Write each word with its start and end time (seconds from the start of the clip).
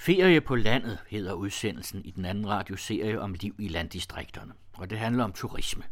Ferie 0.00 0.40
på 0.40 0.56
landet 0.56 0.98
hedder 1.08 1.32
udsendelsen 1.32 2.04
i 2.04 2.10
den 2.10 2.24
anden 2.24 2.48
radioserie 2.48 3.20
om 3.20 3.32
liv 3.32 3.54
i 3.58 3.68
landdistrikterne, 3.68 4.52
og 4.74 4.90
det 4.90 4.98
handler 4.98 5.24
om 5.24 5.32
turisme. 5.32 5.84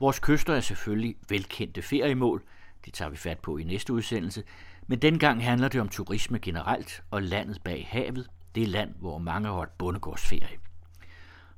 Vores 0.00 0.18
kyster 0.18 0.54
er 0.54 0.60
selvfølgelig 0.60 1.16
velkendte 1.28 1.82
feriemål, 1.82 2.42
det 2.84 2.94
tager 2.94 3.08
vi 3.08 3.16
fat 3.16 3.38
på 3.38 3.58
i 3.58 3.64
næste 3.64 3.92
udsendelse, 3.92 4.44
men 4.86 4.98
dengang 4.98 5.44
handler 5.44 5.68
det 5.68 5.80
om 5.80 5.88
turisme 5.88 6.38
generelt 6.38 7.02
og 7.10 7.22
landet 7.22 7.62
bag 7.64 7.86
havet, 7.90 8.30
det 8.54 8.68
land, 8.68 8.94
hvor 8.98 9.18
mange 9.18 9.48
har 9.48 9.54
holdt 9.54 9.78
bondegårdsferie. 9.78 10.58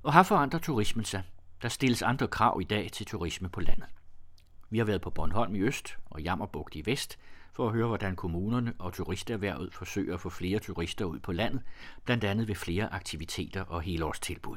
Og 0.02 0.12
har 0.12 0.22
forandret 0.22 0.62
turismen 0.62 1.04
sig. 1.04 1.22
Der 1.62 1.68
stilles 1.68 2.02
andre 2.02 2.28
krav 2.28 2.60
i 2.60 2.64
dag 2.64 2.92
til 2.92 3.06
turisme 3.06 3.48
på 3.48 3.60
landet. 3.60 3.88
Vi 4.70 4.78
har 4.78 4.84
været 4.84 5.00
på 5.00 5.10
Bornholm 5.10 5.54
i 5.54 5.60
øst 5.60 5.96
og 6.06 6.22
Jammerbugt 6.22 6.76
i 6.76 6.82
vest, 6.86 7.18
for 7.60 7.66
at 7.66 7.74
høre, 7.74 7.86
hvordan 7.86 8.16
kommunerne 8.16 8.72
og 8.78 8.92
turisterhvervet 8.92 9.74
forsøger 9.74 10.14
at 10.14 10.20
få 10.20 10.28
flere 10.28 10.58
turister 10.58 11.04
ud 11.04 11.18
på 11.18 11.32
landet, 11.32 11.60
blandt 12.04 12.24
andet 12.24 12.48
ved 12.48 12.54
flere 12.54 12.92
aktiviteter 12.92 13.62
og 13.62 13.82
helårstilbud. 13.82 14.56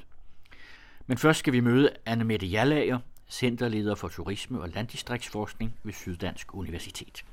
Men 1.08 1.18
først 1.18 1.40
skal 1.40 1.54
vi 1.54 1.60
møde 1.60 1.90
Anne 2.06 2.24
Mette 2.24 2.48
Jallager, 2.48 3.00
centerleder 3.30 3.96
for 3.96 4.08
turisme 4.08 4.62
og 4.62 4.70
landdistriktsforskning 4.70 5.76
ved 5.84 5.94
Syddansk 5.94 6.56
Universitet. 6.56 7.26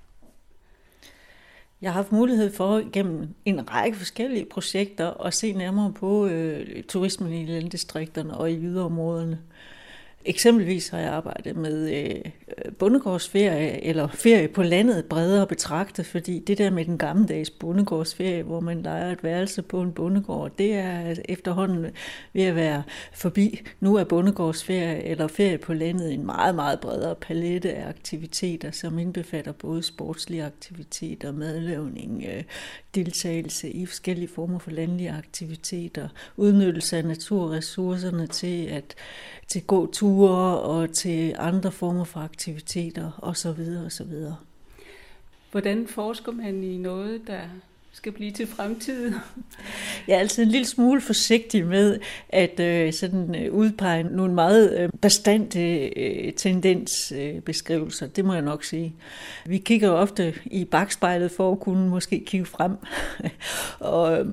Jeg 1.82 1.92
har 1.92 2.02
haft 2.02 2.12
mulighed 2.12 2.54
for 2.54 2.90
gennem 2.92 3.34
en 3.44 3.70
række 3.70 3.98
forskellige 3.98 4.46
projekter 4.50 5.10
at 5.10 5.34
se 5.34 5.52
nærmere 5.52 5.92
på 5.92 6.26
øh, 6.26 6.82
turismen 6.84 7.32
i 7.32 7.46
landdistrikterne 7.46 8.36
og 8.36 8.52
i 8.52 8.56
yderområderne. 8.56 9.40
Eksempelvis 10.24 10.88
har 10.88 10.98
jeg 10.98 11.12
arbejdet 11.12 11.56
med 11.56 11.90
øh, 11.90 12.72
bondegårdsferie, 12.78 13.84
eller 13.84 14.08
ferie 14.08 14.48
på 14.48 14.62
landet 14.62 15.04
bredere 15.04 15.46
betragtet, 15.46 16.06
fordi 16.06 16.38
det 16.38 16.58
der 16.58 16.70
med 16.70 16.84
den 16.84 16.98
gammeldags 16.98 17.50
bondegårdsferie, 17.50 18.42
hvor 18.42 18.60
man 18.60 18.82
leger 18.82 19.12
et 19.12 19.24
værelse 19.24 19.62
på 19.62 19.82
en 19.82 19.92
bondegård, 19.92 20.50
det 20.58 20.74
er 20.74 21.14
efterhånden 21.24 21.86
ved 22.32 22.42
at 22.42 22.54
være 22.54 22.82
forbi. 23.12 23.60
Nu 23.80 23.96
er 23.96 24.04
bondegårdsferie 24.04 25.02
eller 25.02 25.28
ferie 25.28 25.58
på 25.58 25.74
landet 25.74 26.12
en 26.12 26.26
meget, 26.26 26.54
meget 26.54 26.80
bredere 26.80 27.14
palette 27.14 27.72
af 27.72 27.88
aktiviteter, 27.88 28.70
som 28.70 28.98
indbefatter 28.98 29.52
både 29.52 29.82
sportslige 29.82 30.44
aktiviteter, 30.44 31.32
madlavning, 31.32 32.24
øh, 32.28 32.42
deltagelse 32.94 33.70
i 33.70 33.86
forskellige 33.86 34.28
former 34.28 34.58
for 34.58 34.70
landlige 34.70 35.10
aktiviteter, 35.10 36.08
udnyttelse 36.36 36.96
af 36.96 37.04
naturressourcerne 37.04 38.26
til 38.26 38.66
at 38.66 38.94
til 39.50 39.62
gåture 39.62 40.60
og 40.60 40.92
til 40.92 41.34
andre 41.38 41.72
former 41.72 42.04
for 42.04 42.20
aktiviteter 42.20 43.10
osv. 43.22 43.60
osv. 43.86 44.12
Hvordan 45.50 45.86
forsker 45.86 46.32
man 46.32 46.64
i 46.64 46.78
noget, 46.78 47.26
der 47.26 47.40
skal 47.92 48.12
blive 48.12 48.30
til 48.30 48.46
fremtiden? 48.46 49.14
Jeg 50.08 50.14
er 50.14 50.18
altid 50.18 50.42
en 50.42 50.48
lille 50.48 50.66
smule 50.66 51.00
forsigtig 51.00 51.66
med 51.66 51.98
at 52.28 52.60
øh, 52.60 52.92
sådan 52.92 53.34
øh, 53.34 53.52
udpege 53.52 54.02
nogle 54.02 54.34
meget 54.34 54.78
øh, 54.78 54.88
bestandte 55.02 55.88
øh, 55.88 56.32
tendensbeskrivelser. 56.32 58.06
Det 58.06 58.24
må 58.24 58.32
jeg 58.32 58.42
nok 58.42 58.64
sige. 58.64 58.94
Vi 59.46 59.58
kigger 59.58 59.90
ofte 59.90 60.34
i 60.44 60.64
bagspejlet 60.64 61.30
for 61.30 61.52
at 61.52 61.60
kunne 61.60 61.88
måske 61.88 62.24
kigge 62.26 62.46
frem. 62.46 62.76
og 63.80 64.18
øh, 64.18 64.26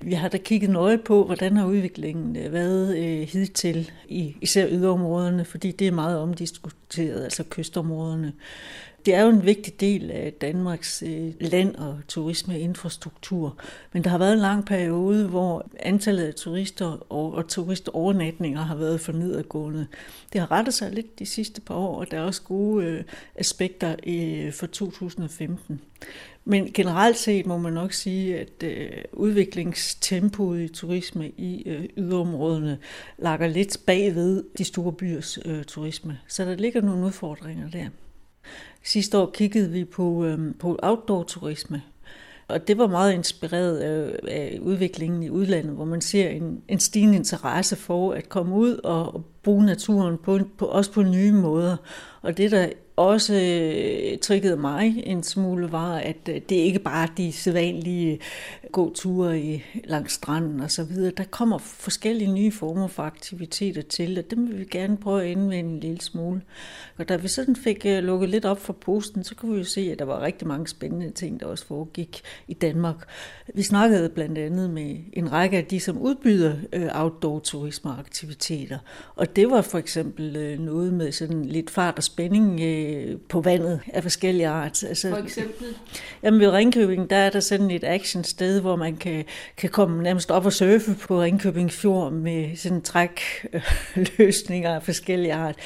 vi 0.00 0.12
har 0.12 0.28
da 0.28 0.38
kigget 0.38 0.70
nøje 0.70 0.98
på, 0.98 1.24
hvordan 1.24 1.56
har 1.56 1.66
udviklingen 1.66 2.36
øh, 2.36 2.52
været 2.52 2.96
øh, 2.96 3.28
hidtil 3.28 3.90
i 4.08 4.36
især 4.40 4.68
yderområderne, 4.68 5.44
fordi 5.44 5.72
det 5.72 5.86
er 5.86 5.92
meget 5.92 6.18
omdiskuteret, 6.18 7.24
altså 7.24 7.44
kystområderne. 7.50 8.32
Det 9.06 9.14
er 9.14 9.22
jo 9.22 9.28
en 9.28 9.44
vigtig 9.44 9.80
del 9.80 10.10
af 10.10 10.32
Danmarks 10.32 11.02
øh, 11.06 11.32
land- 11.40 11.74
og 11.74 11.98
turismeinfrastruktur, 12.08 13.56
men 13.92 14.04
der 14.04 14.10
har 14.10 14.18
været 14.18 14.32
en 14.32 14.38
lang 14.38 14.66
periode, 14.66 15.28
hvor 15.28 15.68
antallet 15.80 16.24
af 16.24 16.34
turister 16.34 17.12
og, 17.12 17.34
og 17.34 17.48
turistovernatninger 17.48 18.60
har 18.60 18.76
været 18.76 19.00
for 19.00 19.12
nedadgående. 19.12 19.86
Det 20.32 20.40
har 20.40 20.50
rettet 20.50 20.74
sig 20.74 20.92
lidt 20.92 21.18
de 21.18 21.26
sidste 21.26 21.60
par 21.60 21.74
år, 21.74 22.00
og 22.00 22.10
der 22.10 22.16
er 22.18 22.22
også 22.22 22.42
gode 22.42 22.84
øh, 22.84 23.04
aspekter 23.34 23.96
øh, 24.06 24.52
for 24.52 24.66
2015. 24.66 25.80
Men 26.44 26.72
generelt 26.72 27.16
set 27.16 27.46
må 27.46 27.58
man 27.58 27.72
nok 27.72 27.92
sige, 27.92 28.38
at 28.38 28.62
øh, 28.62 28.90
udviklingstempoet 29.12 30.60
i 30.60 30.68
turisme 30.68 31.28
i 31.28 31.62
øh, 31.66 31.84
yderområderne 31.96 32.78
lakker 33.18 33.46
lidt 33.46 33.78
bagved 33.86 34.44
de 34.58 34.64
store 34.64 34.92
byers 34.92 35.38
øh, 35.44 35.64
turisme. 35.64 36.18
Så 36.28 36.44
der 36.44 36.54
ligger 36.54 36.80
nogle 36.80 37.06
udfordringer 37.06 37.70
der. 37.70 37.86
Sidste 38.82 39.18
år 39.18 39.30
kiggede 39.34 39.70
vi 39.70 39.84
på, 39.84 40.24
øh, 40.24 40.54
på 40.58 40.78
outdoor-turisme, 40.82 41.82
og 42.48 42.68
det 42.68 42.78
var 42.78 42.86
meget 42.86 43.12
inspireret 43.12 43.78
af, 43.78 44.18
af 44.28 44.58
udviklingen 44.62 45.22
i 45.22 45.30
udlandet, 45.30 45.74
hvor 45.74 45.84
man 45.84 46.00
ser 46.00 46.28
en, 46.28 46.62
en 46.68 46.80
stigende 46.80 47.16
interesse 47.16 47.76
for 47.76 48.12
at 48.12 48.28
komme 48.28 48.54
ud 48.54 48.80
og, 48.84 49.14
og 49.14 49.24
bruge 49.46 49.66
naturen 49.66 50.18
på, 50.18 50.38
på, 50.58 50.66
også 50.66 50.92
på 50.92 51.02
nye 51.02 51.32
måder. 51.32 51.76
Og 52.22 52.36
det, 52.36 52.50
der 52.50 52.68
også 52.96 53.34
øh, 53.34 54.18
triggede 54.18 54.56
mig 54.56 55.02
en 55.06 55.22
smule, 55.22 55.72
var, 55.72 55.96
at 55.96 56.16
øh, 56.28 56.34
det 56.34 56.56
ikke 56.56 56.78
bare 56.78 57.02
er 57.02 57.12
de 57.16 57.32
sædvanlige 57.32 58.12
øh, 58.12 58.70
gåture 58.72 59.40
i, 59.40 59.64
langs 59.84 60.12
stranden 60.12 60.60
og 60.60 60.70
så 60.70 60.84
videre. 60.84 61.12
Der 61.16 61.24
kommer 61.24 61.58
forskellige 61.58 62.32
nye 62.32 62.52
former 62.52 62.86
for 62.86 63.02
aktiviteter 63.02 63.82
til, 63.82 64.18
og 64.18 64.30
dem 64.30 64.48
vil 64.48 64.58
vi 64.58 64.64
gerne 64.64 64.96
prøve 64.96 65.22
at 65.22 65.28
indvende 65.28 65.58
en 65.58 65.80
lille 65.80 66.00
smule. 66.00 66.42
Og 66.98 67.08
da 67.08 67.16
vi 67.16 67.28
sådan 67.28 67.56
fik 67.56 67.86
øh, 67.86 68.04
lukket 68.04 68.28
lidt 68.28 68.44
op 68.44 68.60
for 68.60 68.72
posten, 68.72 69.24
så 69.24 69.34
kunne 69.34 69.52
vi 69.52 69.58
jo 69.58 69.64
se, 69.64 69.88
at 69.92 69.98
der 69.98 70.04
var 70.04 70.22
rigtig 70.22 70.48
mange 70.48 70.68
spændende 70.68 71.10
ting, 71.10 71.40
der 71.40 71.46
også 71.46 71.66
foregik 71.66 72.22
i 72.48 72.54
Danmark. 72.54 72.96
Vi 73.54 73.62
snakkede 73.62 74.08
blandt 74.08 74.38
andet 74.38 74.70
med 74.70 74.96
en 75.12 75.32
række 75.32 75.56
af 75.56 75.64
de, 75.64 75.80
som 75.80 75.98
udbyder 75.98 76.54
øh, 76.72 76.88
outdoor 76.92 77.38
turismeaktiviteter, 77.38 78.78
og 79.16 79.35
det 79.36 79.50
var 79.50 79.62
for 79.62 79.78
eksempel 79.78 80.56
noget 80.60 80.92
med 80.92 81.12
sådan 81.12 81.44
lidt 81.44 81.70
fart 81.70 81.96
og 81.96 82.02
spænding 82.02 82.60
øh, 82.60 83.18
på 83.28 83.40
vandet 83.40 83.80
af 83.92 84.02
forskellige 84.02 84.48
art. 84.48 84.84
Altså, 84.84 85.10
For 85.10 85.16
eksempel? 85.16 85.66
Jamen 86.22 86.40
ved 86.40 86.50
Ringkøbing, 86.50 87.10
der 87.10 87.16
er 87.16 87.30
der 87.30 87.40
sådan 87.40 87.70
et 87.70 87.84
actionsted, 87.84 88.60
hvor 88.60 88.76
man 88.76 88.96
kan, 88.96 89.24
kan 89.56 89.70
komme 89.70 90.02
nærmest 90.02 90.30
op 90.30 90.46
og 90.46 90.52
surfe 90.52 90.94
på 90.94 91.22
Ringkøbing 91.22 91.72
Fjord 91.72 92.12
med 92.12 92.56
sådan 92.56 92.82
trækløsninger 92.82 94.74
af 94.74 94.82
forskellige 94.82 95.34
art. 95.34 95.56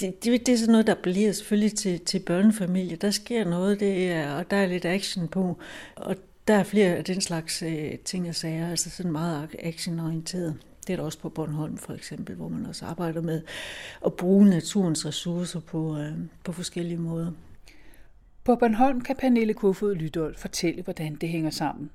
Det, 0.00 0.24
det, 0.24 0.46
det 0.46 0.52
er 0.52 0.58
sådan 0.58 0.72
noget, 0.72 0.86
der 0.86 0.94
bliver 1.02 1.32
selvfølgelig 1.32 1.74
til, 1.74 2.00
til 2.00 2.18
børnefamilier. 2.18 2.96
Der 2.96 3.10
sker 3.10 3.44
noget, 3.44 3.80
det 3.80 4.10
er, 4.12 4.34
og 4.34 4.50
der 4.50 4.56
er 4.56 4.66
lidt 4.66 4.84
action 4.84 5.28
på. 5.28 5.58
Og 5.96 6.16
der 6.48 6.54
er 6.54 6.62
flere 6.62 6.96
af 6.96 7.04
den 7.04 7.20
slags 7.20 7.62
øh, 7.62 7.98
ting 8.04 8.28
og 8.28 8.34
sager, 8.34 8.70
altså 8.70 8.90
sådan 8.90 9.12
meget 9.12 9.48
actionorienteret. 9.58 10.54
Det 10.90 10.98
der 10.98 11.04
også 11.04 11.18
på 11.18 11.28
Bornholm 11.28 11.76
for 11.76 11.92
eksempel, 11.92 12.36
hvor 12.36 12.48
man 12.48 12.66
også 12.66 12.84
arbejder 12.84 13.20
med 13.20 13.42
at 14.06 14.14
bruge 14.14 14.46
naturens 14.50 15.06
ressourcer 15.06 15.60
på, 15.60 15.98
øh, 15.98 16.12
på 16.44 16.52
forskellige 16.52 16.98
måder. 16.98 17.32
På 18.44 18.56
Bornholm 18.56 19.00
kan 19.00 19.16
Pernille 19.16 19.54
Kofod 19.54 19.94
Lydol 19.94 20.36
fortælle, 20.36 20.82
hvordan 20.82 21.14
det 21.14 21.28
hænger 21.28 21.50
sammen. 21.50 21.90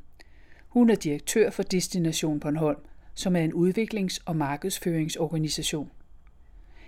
Hun 0.68 0.90
er 0.90 0.96
direktør 0.96 1.50
for 1.50 1.64
Destination 1.64 2.40
Bornholm, 2.40 2.80
som 3.14 3.36
er 3.36 3.40
en 3.40 3.54
udviklings- 3.54 4.20
og 4.26 4.36
markedsføringsorganisation. 4.36 5.92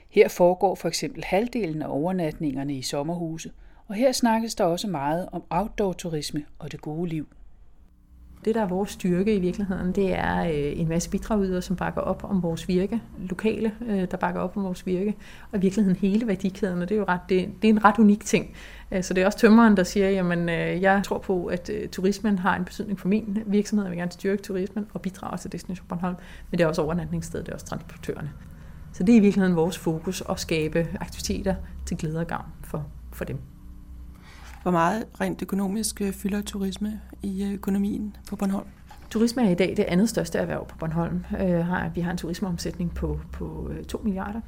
Her 0.10 0.28
foregår 0.28 0.76
for 0.76 0.88
eksempel 0.88 1.24
halvdelen 1.24 1.82
af 1.82 1.88
overnatningerne 1.90 2.78
i 2.78 2.82
sommerhuse, 2.82 3.52
og 3.88 3.96
her 3.96 4.12
snakkes 4.12 4.56
der 4.56 4.64
også 4.64 4.88
meget 4.88 5.30
om 5.32 5.44
outdoor-turisme 5.50 6.46
og 6.60 6.72
det 6.72 6.82
gode 6.82 7.10
liv. 7.10 7.28
Det, 8.46 8.56
der 8.56 8.62
er 8.62 8.68
vores 8.68 8.90
styrke 8.90 9.36
i 9.36 9.40
virkeligheden, 9.40 9.92
det 9.92 10.14
er 10.14 10.44
øh, 10.44 10.80
en 10.80 10.90
masse 10.90 11.10
bidragydere, 11.10 11.62
som 11.62 11.76
bakker 11.76 12.02
op 12.02 12.24
om 12.24 12.44
vores 12.44 12.68
virke. 12.68 13.02
Lokale, 13.20 13.72
øh, 13.88 14.08
der 14.12 14.18
bakker 14.18 14.42
op 14.42 14.58
om 14.58 14.64
vores 14.64 14.86
virke. 14.86 15.16
Og 15.52 15.58
i 15.58 15.62
virkeligheden 15.62 15.98
hele 15.98 16.28
værdikæden, 16.28 16.82
og 16.82 16.90
det 16.90 16.96
er 16.96 17.00
jo 17.00 17.06
ret, 17.08 17.20
det, 17.30 17.50
det 17.62 17.68
er 17.68 17.74
en 17.74 17.86
ret 17.86 18.00
unik 18.00 18.26
ting. 18.26 18.50
Øh, 18.92 19.04
så 19.04 19.14
det 19.14 19.22
er 19.22 19.26
også 19.26 19.38
tømmeren, 19.38 19.78
der 19.78 19.84
siger, 19.84 20.10
jamen 20.10 20.50
jeg 20.50 21.02
tror 21.06 21.18
på, 21.18 21.46
at 21.46 21.72
turismen 21.92 22.40
har 22.40 22.56
en 22.56 22.66
betydning 22.66 23.00
for 23.00 23.08
min 23.08 23.44
virksomhed. 23.46 23.86
Jeg 23.86 23.92
vil 23.92 23.98
gerne 23.98 24.12
styrke 24.12 24.42
turismen 24.42 24.88
og 24.94 25.02
bidrage 25.02 25.38
til 25.38 25.52
Destination 25.52 25.86
Bornholm. 25.88 26.16
Men 26.52 26.58
det 26.58 26.64
er 26.64 26.68
også 26.68 26.82
overnatningsstedet, 26.82 27.46
det 27.46 27.52
er 27.52 27.56
også 27.56 27.66
transportørerne. 27.66 28.32
Så 28.94 29.04
det 29.04 29.14
er 29.14 29.18
i 29.18 29.22
virkeligheden 29.22 29.56
vores 29.56 29.78
fokus 29.78 30.24
at 30.30 30.40
skabe 30.40 30.88
aktiviteter 31.02 31.56
til 31.86 31.98
glæde 31.98 32.20
og 32.20 32.28
gavn 32.28 32.46
for, 32.64 32.86
for 33.12 33.26
dem. 33.26 33.38
Hvor 34.68 34.72
meget 34.72 35.06
rent 35.22 35.42
økonomisk 35.42 36.02
øh, 36.02 36.14
fylder 36.14 36.42
turisme 36.42 37.02
i 37.24 37.44
øh, 37.44 37.54
økonomien 37.54 38.16
på 38.30 38.36
Bornholm? 38.36 38.68
Turisme 39.10 39.46
er 39.46 39.50
i 39.50 39.56
dag 39.56 39.74
det 39.78 39.84
andet 39.84 40.10
største 40.10 40.40
erhverv 40.40 40.68
på 40.68 40.78
Bornholm. 40.78 41.26
Øh, 41.40 41.96
vi 41.96 42.02
har 42.02 42.12
en 42.12 42.18
turismeomsætning 42.18 42.96
på, 42.96 43.20
på 43.32 43.72
2 43.88 43.98
milliarder 44.04 44.42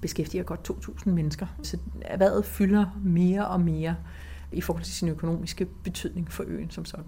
beskæftiger 0.00 0.42
godt 0.42 0.70
2.000 0.70 1.10
mennesker. 1.10 1.46
Så 1.62 1.78
erhvervet 2.00 2.44
fylder 2.44 3.00
mere 3.04 3.46
og 3.46 3.60
mere 3.60 3.96
i 4.52 4.60
forhold 4.60 4.84
til 4.84 4.94
sin 4.94 5.08
økonomiske 5.08 5.64
betydning 5.64 6.32
for 6.32 6.44
øen 6.46 6.70
som 6.70 6.84
sådan. 6.84 7.06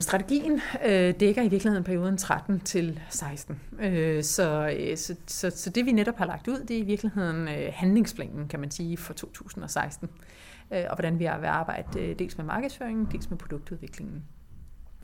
Strategien 0.00 0.60
øh, 0.86 1.14
dækker 1.20 1.42
i 1.42 1.48
virkeligheden 1.48 1.84
perioden 1.84 2.16
13 2.16 2.60
til 2.60 3.00
16. 3.08 3.60
Øh, 3.80 4.24
så, 4.24 4.74
så, 4.96 5.14
så, 5.26 5.50
så 5.50 5.70
det 5.70 5.86
vi 5.86 5.92
netop 5.92 6.16
har 6.16 6.26
lagt 6.26 6.48
ud, 6.48 6.64
det 6.68 6.76
er 6.76 6.80
i 6.80 6.84
virkeligheden 6.84 7.48
øh, 7.48 7.72
handlingsplanen, 7.72 8.48
kan 8.48 8.60
man 8.60 8.70
sige, 8.70 8.96
for 8.96 9.12
2016 9.12 10.08
Øh, 10.72 10.84
og 10.88 10.96
hvordan 10.96 11.18
vi 11.18 11.24
har 11.24 11.46
arbejdet 11.46 12.00
øh, 12.00 12.18
dels 12.18 12.36
med 12.36 12.44
markedsføringen, 12.44 13.08
dels 13.12 13.30
med 13.30 13.38
produktudviklingen. 13.38 14.24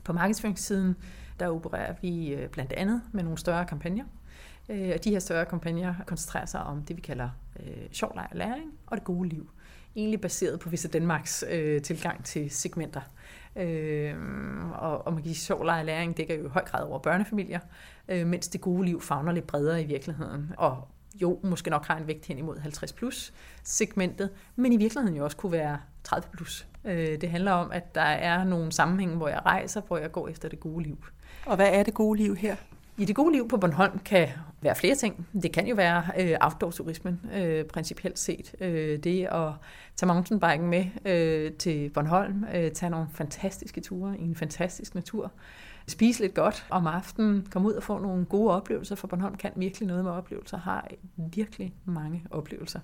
På 0.03 0.13
markedsføringssiden, 0.13 0.95
der 1.39 1.47
opererer 1.47 1.93
vi 2.01 2.33
øh, 2.33 2.49
blandt 2.49 2.73
andet 2.73 3.01
med 3.11 3.23
nogle 3.23 3.37
større 3.37 3.65
kampagner. 3.65 4.03
Og 4.69 5.03
de 5.03 5.09
her 5.09 5.19
større 5.19 5.45
kampagner 5.45 5.93
koncentrerer 6.05 6.45
sig 6.45 6.63
om 6.63 6.83
det, 6.83 6.95
vi 6.95 7.01
kalder 7.01 7.29
øh, 7.59 7.87
sjov, 7.91 8.11
leg 8.15 8.27
og 8.31 8.37
læring 8.37 8.71
og 8.85 8.97
det 8.97 9.03
gode 9.03 9.29
liv. 9.29 9.49
Egentlig 9.95 10.21
baseret 10.21 10.59
på 10.59 10.69
Visse 10.69 10.87
Danmarks 10.87 11.43
øh, 11.51 11.81
tilgang 11.81 12.23
til 12.25 12.51
segmenter. 12.51 13.01
Øh, 13.55 14.15
og, 14.73 15.07
og 15.07 15.13
man 15.13 15.23
kan 15.23 15.33
sige, 15.33 15.45
sjov, 15.45 15.65
leg 15.65 15.79
og 15.79 15.85
læring 15.85 16.17
dækker 16.17 16.35
jo 16.35 16.45
i 16.45 16.49
høj 16.49 16.63
grad 16.63 16.83
over 16.83 16.99
børnefamilier, 16.99 17.59
øh, 18.07 18.27
mens 18.27 18.47
det 18.47 18.61
gode 18.61 18.85
liv 18.85 19.01
fagner 19.01 19.31
lidt 19.31 19.47
bredere 19.47 19.81
i 19.81 19.85
virkeligheden. 19.85 20.53
Og 20.57 20.87
jo, 21.21 21.39
måske 21.43 21.69
nok 21.69 21.85
har 21.85 21.97
en 21.97 22.07
vægt 22.07 22.25
hen 22.25 22.37
imod 22.37 22.59
50 22.59 22.93
plus 22.93 23.33
segmentet, 23.63 24.29
men 24.55 24.73
i 24.73 24.77
virkeligheden 24.77 25.17
jo 25.17 25.23
også 25.23 25.37
kunne 25.37 25.51
være 25.51 25.77
30 26.03 26.29
plus. 26.33 26.67
Øh, 26.85 27.21
det 27.21 27.29
handler 27.29 27.51
om, 27.51 27.71
at 27.71 27.95
der 27.95 28.01
er 28.01 28.43
nogle 28.43 28.71
sammenhænge, 28.71 29.15
hvor 29.15 29.27
jeg 29.27 29.41
rejser, 29.45 29.81
hvor 29.87 29.97
jeg 29.97 30.11
går 30.11 30.27
efter 30.27 30.49
det 30.49 30.59
gode 30.59 30.83
liv. 30.83 31.05
Og 31.45 31.55
hvad 31.55 31.69
er 31.73 31.83
det 31.83 31.93
gode 31.93 32.17
liv 32.17 32.35
her? 32.35 32.55
I 32.97 33.05
det 33.05 33.15
gode 33.15 33.31
liv 33.31 33.47
på 33.47 33.57
Bornholm 33.57 33.99
kan 33.99 34.27
være 34.61 34.75
flere 34.75 34.95
ting. 34.95 35.27
Det 35.41 35.51
kan 35.51 35.67
jo 35.67 35.75
være 35.75 36.03
øh, 36.19 36.37
outdoor-turismen, 36.41 37.21
øh, 37.35 37.65
principielt 37.65 38.19
set. 38.19 38.55
Øh, 38.61 38.99
det 38.99 39.25
at 39.25 39.51
tage 39.95 40.07
mountainbiken 40.07 40.67
med 40.67 40.85
øh, 41.05 41.53
til 41.53 41.89
Bornholm, 41.89 42.45
øh, 42.55 42.71
tage 42.71 42.89
nogle 42.89 43.07
fantastiske 43.13 43.81
ture 43.81 44.19
i 44.19 44.23
en 44.23 44.35
fantastisk 44.35 44.95
natur, 44.95 45.31
spise 45.87 46.21
lidt 46.21 46.33
godt 46.33 46.65
om 46.69 46.87
aftenen, 46.87 47.47
komme 47.51 47.67
ud 47.67 47.73
og 47.73 47.83
få 47.83 47.99
nogle 47.99 48.25
gode 48.25 48.53
oplevelser, 48.53 48.95
for 48.95 49.07
Bornholm 49.07 49.35
kan 49.35 49.51
virkelig 49.55 49.87
noget 49.87 50.03
med 50.03 50.11
oplevelser, 50.11 50.57
har 50.57 50.87
virkelig 51.15 51.73
mange 51.85 52.23
oplevelser. 52.31 52.79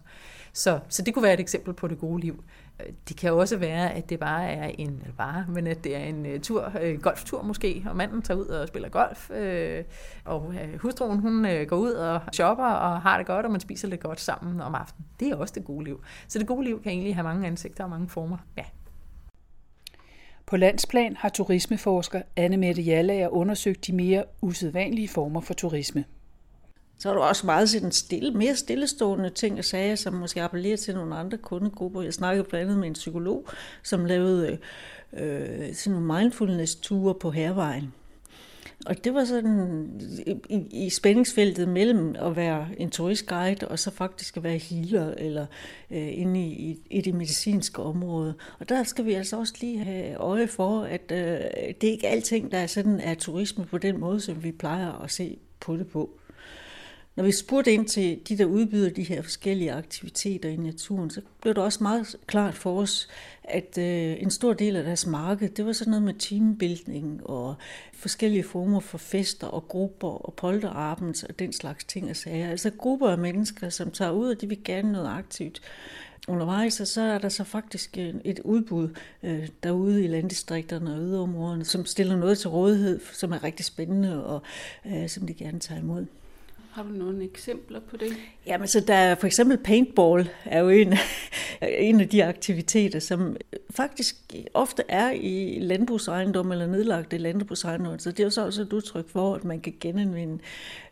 Så, 0.53 0.79
så 0.89 1.01
det 1.01 1.13
kunne 1.13 1.23
være 1.23 1.33
et 1.33 1.39
eksempel 1.39 1.73
på 1.73 1.87
det 1.87 1.99
gode 1.99 2.21
liv. 2.21 2.43
Øh, 2.79 2.93
det 3.09 3.17
kan 3.17 3.33
også 3.33 3.57
være, 3.57 3.93
at 3.93 4.09
det 4.09 4.19
bare 4.19 4.45
er 4.45 4.71
en, 4.77 4.89
eller 4.89 5.15
bare, 5.17 5.45
men 5.49 5.67
at 5.67 5.83
det 5.83 5.95
er 5.95 6.03
en 6.03 6.25
øh, 6.25 6.39
tur, 6.39 6.71
uh, 6.75 7.01
golftur 7.01 7.41
måske, 7.41 7.85
og 7.89 7.95
manden 7.95 8.21
tager 8.21 8.39
ud 8.39 8.45
og 8.45 8.67
spiller 8.67 8.89
golf, 8.89 9.31
øh, 9.31 9.83
og 10.25 10.53
hustruen 10.79 11.19
hun 11.19 11.47
går 11.67 11.77
ud 11.77 11.91
og 11.91 12.21
shopper 12.33 12.65
og 12.65 13.01
har 13.01 13.17
det 13.17 13.27
godt, 13.27 13.45
og 13.45 13.51
man 13.51 13.61
spiser 13.61 13.87
lidt 13.87 14.01
godt 14.01 14.19
sammen 14.19 14.61
om 14.61 14.75
aftenen. 14.75 15.05
Det 15.19 15.27
er 15.27 15.35
også 15.35 15.53
det 15.57 15.65
gode 15.65 15.83
liv. 15.83 16.03
Så 16.27 16.39
det 16.39 16.47
gode 16.47 16.63
liv 16.63 16.83
kan 16.83 16.91
egentlig 16.91 17.15
have 17.15 17.23
mange 17.23 17.47
ansigter 17.47 17.83
og 17.83 17.89
mange 17.89 18.09
former. 18.09 18.37
Ja. 18.57 18.63
På 20.51 20.57
landsplan 20.57 21.15
har 21.15 21.29
turismeforsker 21.29 22.21
Anne 22.35 22.57
Mette 22.57 22.81
Jallager 22.81 23.27
undersøgt 23.27 23.87
de 23.87 23.95
mere 23.95 24.23
usædvanlige 24.41 25.07
former 25.07 25.41
for 25.41 25.53
turisme. 25.53 26.05
Så 26.99 27.09
er 27.09 27.13
der 27.13 27.21
også 27.21 27.45
meget 27.45 27.69
sådan 27.69 27.91
stille, 27.91 28.31
mere 28.31 28.55
stillestående 28.55 29.29
ting 29.29 29.57
og 29.57 29.65
sager, 29.65 29.95
som 29.95 30.13
måske 30.13 30.41
appellerer 30.41 30.77
til 30.77 30.95
nogle 30.95 31.15
andre 31.15 31.37
kundegrupper. 31.37 32.01
Jeg 32.01 32.13
snakkede 32.13 32.47
blandt 32.49 32.65
andet 32.65 32.79
med 32.79 32.87
en 32.87 32.93
psykolog, 32.93 33.47
som 33.83 34.05
lavede 34.05 34.59
øh, 35.13 35.69
øh 35.69 35.73
sådan 35.73 35.99
nogle 35.99 36.21
mindfulness-ture 36.21 37.15
på 37.15 37.31
hervejen. 37.31 37.93
Og 38.85 39.03
det 39.03 39.13
var 39.13 39.25
sådan 39.25 39.89
i, 40.49 40.85
i 40.85 40.89
spændingsfeltet 40.89 41.67
mellem 41.67 42.15
at 42.19 42.35
være 42.35 42.67
en 42.77 42.89
turistguide 42.89 43.67
og 43.67 43.79
så 43.79 43.91
faktisk 43.91 44.37
at 44.37 44.43
være 44.43 44.57
healer 44.57 45.13
eller 45.17 45.45
øh, 45.91 46.19
inde 46.19 46.39
i, 46.39 46.51
i, 46.51 46.79
i 46.89 47.01
det 47.01 47.13
medicinske 47.13 47.81
område. 47.81 48.33
Og 48.59 48.69
der 48.69 48.83
skal 48.83 49.05
vi 49.05 49.13
altså 49.13 49.37
også 49.37 49.53
lige 49.61 49.83
have 49.83 50.15
øje 50.15 50.47
for, 50.47 50.81
at 50.81 51.11
øh, 51.11 51.17
det 51.81 51.87
er 51.87 51.91
ikke 51.91 52.07
alting, 52.07 52.51
der 52.51 52.57
er 52.57 52.67
sådan 52.67 52.99
er 52.99 53.15
turisme 53.15 53.65
på 53.65 53.77
den 53.77 53.99
måde, 53.99 54.19
som 54.19 54.43
vi 54.43 54.51
plejer 54.51 55.03
at 55.03 55.11
se 55.11 55.37
på 55.59 55.77
det 55.77 55.87
på. 55.87 56.09
Når 57.15 57.23
vi 57.23 57.31
spurgte 57.31 57.73
ind 57.73 57.87
til 57.87 58.19
de, 58.29 58.37
der 58.37 58.45
udbyder 58.45 58.89
de 58.89 59.03
her 59.03 59.21
forskellige 59.21 59.71
aktiviteter 59.71 60.49
i 60.49 60.55
naturen, 60.55 61.09
så 61.09 61.21
blev 61.41 61.53
det 61.53 61.63
også 61.63 61.83
meget 61.83 62.15
klart 62.27 62.53
for 62.53 62.81
os, 62.81 63.07
at 63.43 63.77
øh, 63.77 64.21
en 64.21 64.31
stor 64.31 64.53
del 64.53 64.75
af 64.75 64.83
deres 64.83 65.05
marked, 65.05 65.49
det 65.49 65.65
var 65.65 65.73
sådan 65.73 65.91
noget 65.91 66.03
med 66.03 66.13
teambuilding 66.13 67.27
og 67.27 67.55
forskellige 67.93 68.43
former 68.43 68.79
for 68.79 68.97
fester 68.97 69.47
og 69.47 69.67
grupper 69.67 70.07
og 70.07 70.33
polterabends 70.33 71.23
og 71.23 71.39
den 71.39 71.53
slags 71.53 71.83
ting 71.83 72.09
og 72.09 72.15
sager. 72.15 72.49
Altså 72.49 72.69
grupper 72.77 73.09
af 73.09 73.17
mennesker, 73.17 73.69
som 73.69 73.91
tager 73.91 74.11
ud, 74.11 74.29
og 74.29 74.41
de 74.41 74.47
vil 74.47 74.63
gerne 74.63 74.91
noget 74.91 75.07
aktivt 75.07 75.61
undervejs, 76.27 76.79
og 76.79 76.87
så 76.87 77.01
er 77.01 77.17
der 77.17 77.29
så 77.29 77.43
faktisk 77.43 77.97
øh, 77.97 78.13
et 78.25 78.39
udbud 78.39 78.89
øh, 79.23 79.47
derude 79.63 80.03
i 80.03 80.07
landdistrikterne 80.07 80.93
og 80.93 80.99
yderområderne, 80.99 81.65
som 81.65 81.85
stiller 81.85 82.15
noget 82.15 82.37
til 82.37 82.49
rådighed, 82.49 82.99
som 83.13 83.31
er 83.31 83.43
rigtig 83.43 83.65
spændende 83.65 84.25
og 84.25 84.41
øh, 84.85 85.09
som 85.09 85.27
de 85.27 85.33
gerne 85.33 85.59
tager 85.59 85.81
imod. 85.81 86.05
Har 86.71 86.83
du 86.83 86.89
nogle 86.89 87.23
eksempler 87.23 87.79
på 87.79 87.97
det? 87.97 88.13
Jamen, 88.45 88.67
så 88.67 88.79
der 88.79 88.93
er 88.93 89.15
for 89.15 89.27
eksempel 89.27 89.57
paintball 89.57 90.29
er 90.45 90.59
jo 90.59 90.69
en, 90.69 90.93
en 91.61 92.01
af 92.01 92.09
de 92.09 92.25
aktiviteter, 92.25 92.99
som 92.99 93.37
faktisk 93.69 94.15
ofte 94.53 94.83
er 94.87 95.11
i 95.11 95.59
landbrugsejendom 95.61 96.51
eller 96.51 96.67
nedlagte 96.67 97.17
landbrugsejendom. 97.17 97.99
Så 97.99 98.11
det 98.11 98.19
er 98.19 98.23
jo 98.23 98.29
så 98.29 98.45
også 98.45 98.61
et 98.61 98.73
udtryk 98.73 99.09
for, 99.09 99.35
at 99.35 99.43
man 99.43 99.59
kan 99.59 99.73
genanvende 99.79 100.39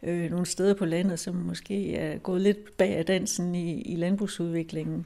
øh, 0.03 0.31
nogle 0.31 0.45
steder 0.45 0.73
på 0.73 0.85
landet, 0.85 1.19
som 1.19 1.35
måske 1.35 1.95
er 1.95 2.17
gået 2.17 2.41
lidt 2.41 2.77
bag 2.77 2.95
af 2.95 3.05
dansen 3.05 3.55
i, 3.55 3.81
i 3.81 3.95
landbrugsudviklingen. 3.95 5.05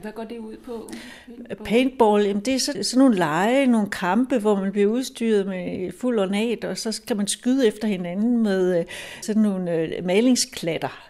Hvad 0.00 0.12
går 0.12 0.24
det 0.24 0.38
ud 0.38 0.56
på? 0.56 0.90
Paintball, 1.26 1.64
Paintball 1.64 2.24
jamen 2.24 2.42
det 2.42 2.54
er 2.54 2.58
sådan, 2.58 2.84
sådan 2.84 2.98
nogle 2.98 3.16
lege, 3.16 3.66
nogle 3.66 3.90
kampe, 3.90 4.38
hvor 4.38 4.60
man 4.60 4.72
bliver 4.72 4.86
udstyret 4.86 5.46
med 5.46 5.92
fuld 5.92 6.18
ornat, 6.18 6.64
og 6.64 6.78
så 6.78 7.02
kan 7.06 7.16
man 7.16 7.26
skyde 7.26 7.66
efter 7.66 7.88
hinanden 7.88 8.42
med 8.42 8.78
øh, 8.78 8.84
sådan 9.22 9.42
nogle 9.42 9.72
øh, 9.72 10.04
malingsklatter. 10.04 11.08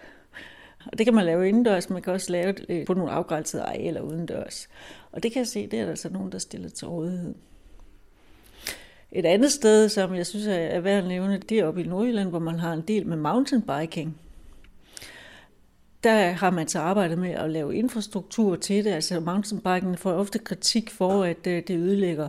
Og 0.87 0.99
det 0.99 1.07
kan 1.07 1.15
man 1.15 1.25
lave 1.25 1.49
indendørs, 1.49 1.91
man 1.91 2.03
kan 2.03 2.13
også 2.13 2.33
lave 2.33 2.53
det 2.53 2.87
på 2.87 2.95
nogle 2.95 3.13
afgrænsede 3.13 3.63
arealer 3.63 4.01
udendørs. 4.01 4.69
Og 5.13 5.23
det 5.23 5.33
kan 5.33 5.41
jeg 5.41 5.49
se, 5.49 5.67
det 5.67 5.79
er 5.79 5.83
der 5.83 5.91
altså 5.91 6.09
nogen, 6.09 6.33
der 6.33 6.39
stiller 6.39 6.69
til 6.69 6.89
rådighed. 6.89 7.35
Et 9.13 9.27
andet 9.27 9.53
sted, 9.53 9.89
som 9.89 10.15
jeg 10.15 10.27
synes 10.27 10.47
er 10.47 10.81
værd 10.81 11.03
at 11.03 11.09
nævne, 11.09 11.39
det 11.39 11.59
er 11.59 11.65
oppe 11.65 11.81
i 11.81 11.87
Nordjylland, 11.87 12.29
hvor 12.29 12.39
man 12.39 12.59
har 12.59 12.73
en 12.73 12.81
del 12.81 13.07
med 13.07 13.17
mountainbiking 13.17 14.17
der 16.05 16.33
har 16.33 16.51
man 16.51 16.69
så 16.69 16.79
arbejdet 16.79 17.19
med 17.19 17.31
at 17.31 17.51
lave 17.51 17.77
infrastruktur 17.77 18.57
til 18.57 18.85
det. 18.85 18.91
Altså 18.91 19.21
mountainbiken 19.21 19.97
får 19.97 20.13
ofte 20.13 20.39
kritik 20.39 20.91
for, 20.91 21.25
at 21.25 21.47
øh, 21.47 21.63
det 21.69 21.77
ødelægger 21.77 22.29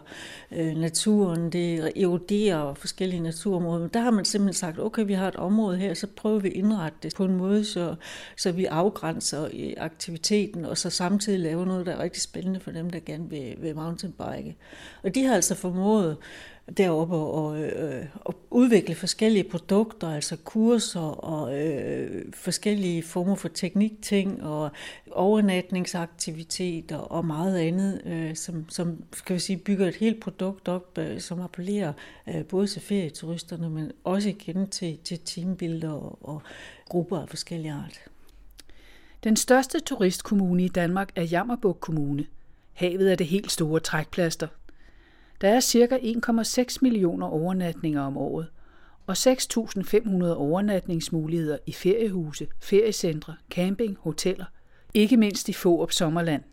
øh, 0.51 0.77
naturen, 0.77 1.50
det 1.50 1.92
eroderer 2.04 2.74
forskellige 2.74 3.19
naturområder. 3.19 3.80
Men 3.80 3.89
der 3.94 4.00
har 4.00 4.12
man 4.12 4.25
simpelthen 4.25 4.54
sagt, 4.54 4.80
okay, 4.80 5.06
vi 5.06 5.13
har 5.13 5.27
et 5.27 5.36
område 5.36 5.77
her, 5.77 5.94
så 5.94 6.07
prøver 6.07 6.39
vi 6.39 6.48
at 6.48 6.54
indrette 6.54 6.98
det 7.04 7.16
på 7.16 7.25
en 7.25 7.36
måde, 7.38 7.66
så, 7.66 7.95
så 8.38 8.51
vi 8.51 8.66
afgrænser 8.66 9.45
øh, 9.45 9.74
aktiviteten, 9.77 10.66
og 10.66 10.77
så 10.77 10.89
samtidig 10.89 11.39
laver 11.39 11.66
noget, 11.66 11.86
der 11.86 11.92
er 11.92 12.00
rigtig 12.00 12.22
spændende 12.22 12.60
for 12.60 12.72
dem, 12.72 12.89
der 12.89 13.00
gerne 13.00 13.30
vil, 13.30 13.56
vil 13.57 13.75
mountainbike. 13.75 14.56
Og 15.04 15.16
de 15.16 15.24
har 15.24 15.36
altså 15.36 15.56
formået 15.56 16.18
deroppe 16.77 17.15
og, 17.15 17.62
øh, 17.62 18.06
og 18.15 18.35
udvikle 18.51 18.95
forskellige 18.95 19.43
produkter, 19.43 20.10
altså 20.10 20.36
kurser 20.36 21.00
og 21.00 21.60
øh, 21.60 22.25
forskellige 22.34 23.03
former 23.03 23.36
for 23.36 23.48
teknikting 23.48 24.43
og 24.43 24.72
overnatningsaktiviteter 25.12 26.98
og 26.98 27.25
meget 27.25 27.57
andet, 27.57 28.01
øh, 28.05 28.36
som, 28.36 28.65
som 28.69 29.03
skal 29.13 29.34
vi 29.34 29.39
sige, 29.39 29.57
bygger 29.57 29.88
et 29.88 29.95
helt 29.95 30.19
produkt 30.19 30.67
op, 30.67 30.98
øh, 30.98 31.19
som 31.19 31.41
appellerer 31.41 31.93
øh, 32.27 32.45
både 32.45 32.67
til 32.67 32.81
ferieturisterne, 32.81 33.69
men 33.69 33.91
også 34.03 34.29
igen 34.29 34.67
til, 34.69 34.98
til 34.98 35.19
teambilder 35.19 35.91
og, 35.91 36.17
og 36.22 36.41
grupper 36.89 37.19
af 37.19 37.29
forskellige 37.29 37.74
art. 37.74 38.00
Den 39.24 39.36
største 39.36 39.79
turistkommune 39.79 40.65
i 40.65 40.67
Danmark 40.67 41.10
er 41.15 41.24
Jammerbuk 41.24 41.77
Kommune. 41.79 42.25
Havet 42.74 43.12
er 43.12 43.15
det 43.15 43.27
helt 43.27 43.51
store 43.51 43.79
trækplaster, 43.79 44.48
der 45.45 45.51
er 45.51 45.59
ca. 45.59 45.97
1,6 45.97 46.77
millioner 46.81 47.27
overnatninger 47.27 48.01
om 48.01 48.17
året, 48.17 48.47
og 49.07 49.13
6.500 49.13 50.25
overnatningsmuligheder 50.25 51.57
i 51.65 51.71
feriehuse, 51.71 52.47
feriecentre, 52.61 53.35
camping, 53.49 53.97
hoteller, 53.99 54.45
ikke 54.93 55.17
mindst 55.17 55.49
i 55.49 55.53
Fårup 55.53 55.91
Sommerland. 55.91 56.43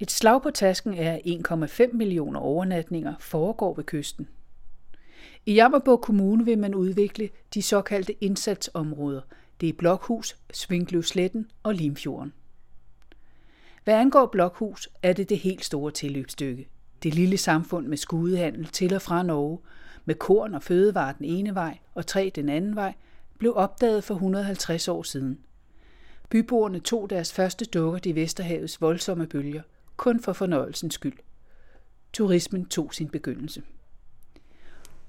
Et 0.00 0.10
slag 0.10 0.42
på 0.42 0.50
tasken 0.50 0.94
er 0.94 1.18
1,5 1.88 1.96
millioner 1.96 2.40
overnatninger 2.40 3.14
foregår 3.20 3.74
ved 3.74 3.84
kysten. 3.84 4.28
I 5.46 5.54
Jammerborg 5.54 6.00
Kommune 6.00 6.44
vil 6.44 6.58
man 6.58 6.74
udvikle 6.74 7.28
de 7.54 7.62
såkaldte 7.62 8.24
indsatsområder. 8.24 9.20
Det 9.60 9.68
er 9.68 9.72
Blokhus, 9.72 10.36
Svinkløvsletten 10.52 11.50
og 11.62 11.74
Limfjorden. 11.74 12.32
Hvad 13.84 13.94
angår 13.94 14.26
Blokhus, 14.26 14.88
er 15.02 15.12
det 15.12 15.28
det 15.28 15.38
helt 15.38 15.64
store 15.64 15.90
tilløbsstykke. 15.90 16.68
Det 17.02 17.14
lille 17.14 17.36
samfund 17.36 17.86
med 17.86 17.96
skudehandel 17.96 18.66
til 18.66 18.94
og 18.94 19.02
fra 19.02 19.22
Norge, 19.22 19.58
med 20.04 20.14
korn 20.14 20.54
og 20.54 20.62
fødevarer 20.62 21.12
den 21.12 21.24
ene 21.24 21.54
vej 21.54 21.78
og 21.94 22.06
træ 22.06 22.30
den 22.34 22.48
anden 22.48 22.76
vej, 22.76 22.94
blev 23.38 23.52
opdaget 23.56 24.04
for 24.04 24.14
150 24.14 24.88
år 24.88 25.02
siden. 25.02 25.38
Byboerne 26.28 26.80
tog 26.80 27.10
deres 27.10 27.32
første 27.32 27.64
dukker 27.64 28.00
i 28.04 28.14
Vesterhavets 28.14 28.80
voldsomme 28.80 29.26
bølger, 29.26 29.62
kun 29.96 30.20
for 30.20 30.32
fornøjelsens 30.32 30.94
skyld. 30.94 31.18
Turismen 32.12 32.66
tog 32.66 32.94
sin 32.94 33.08
begyndelse. 33.08 33.62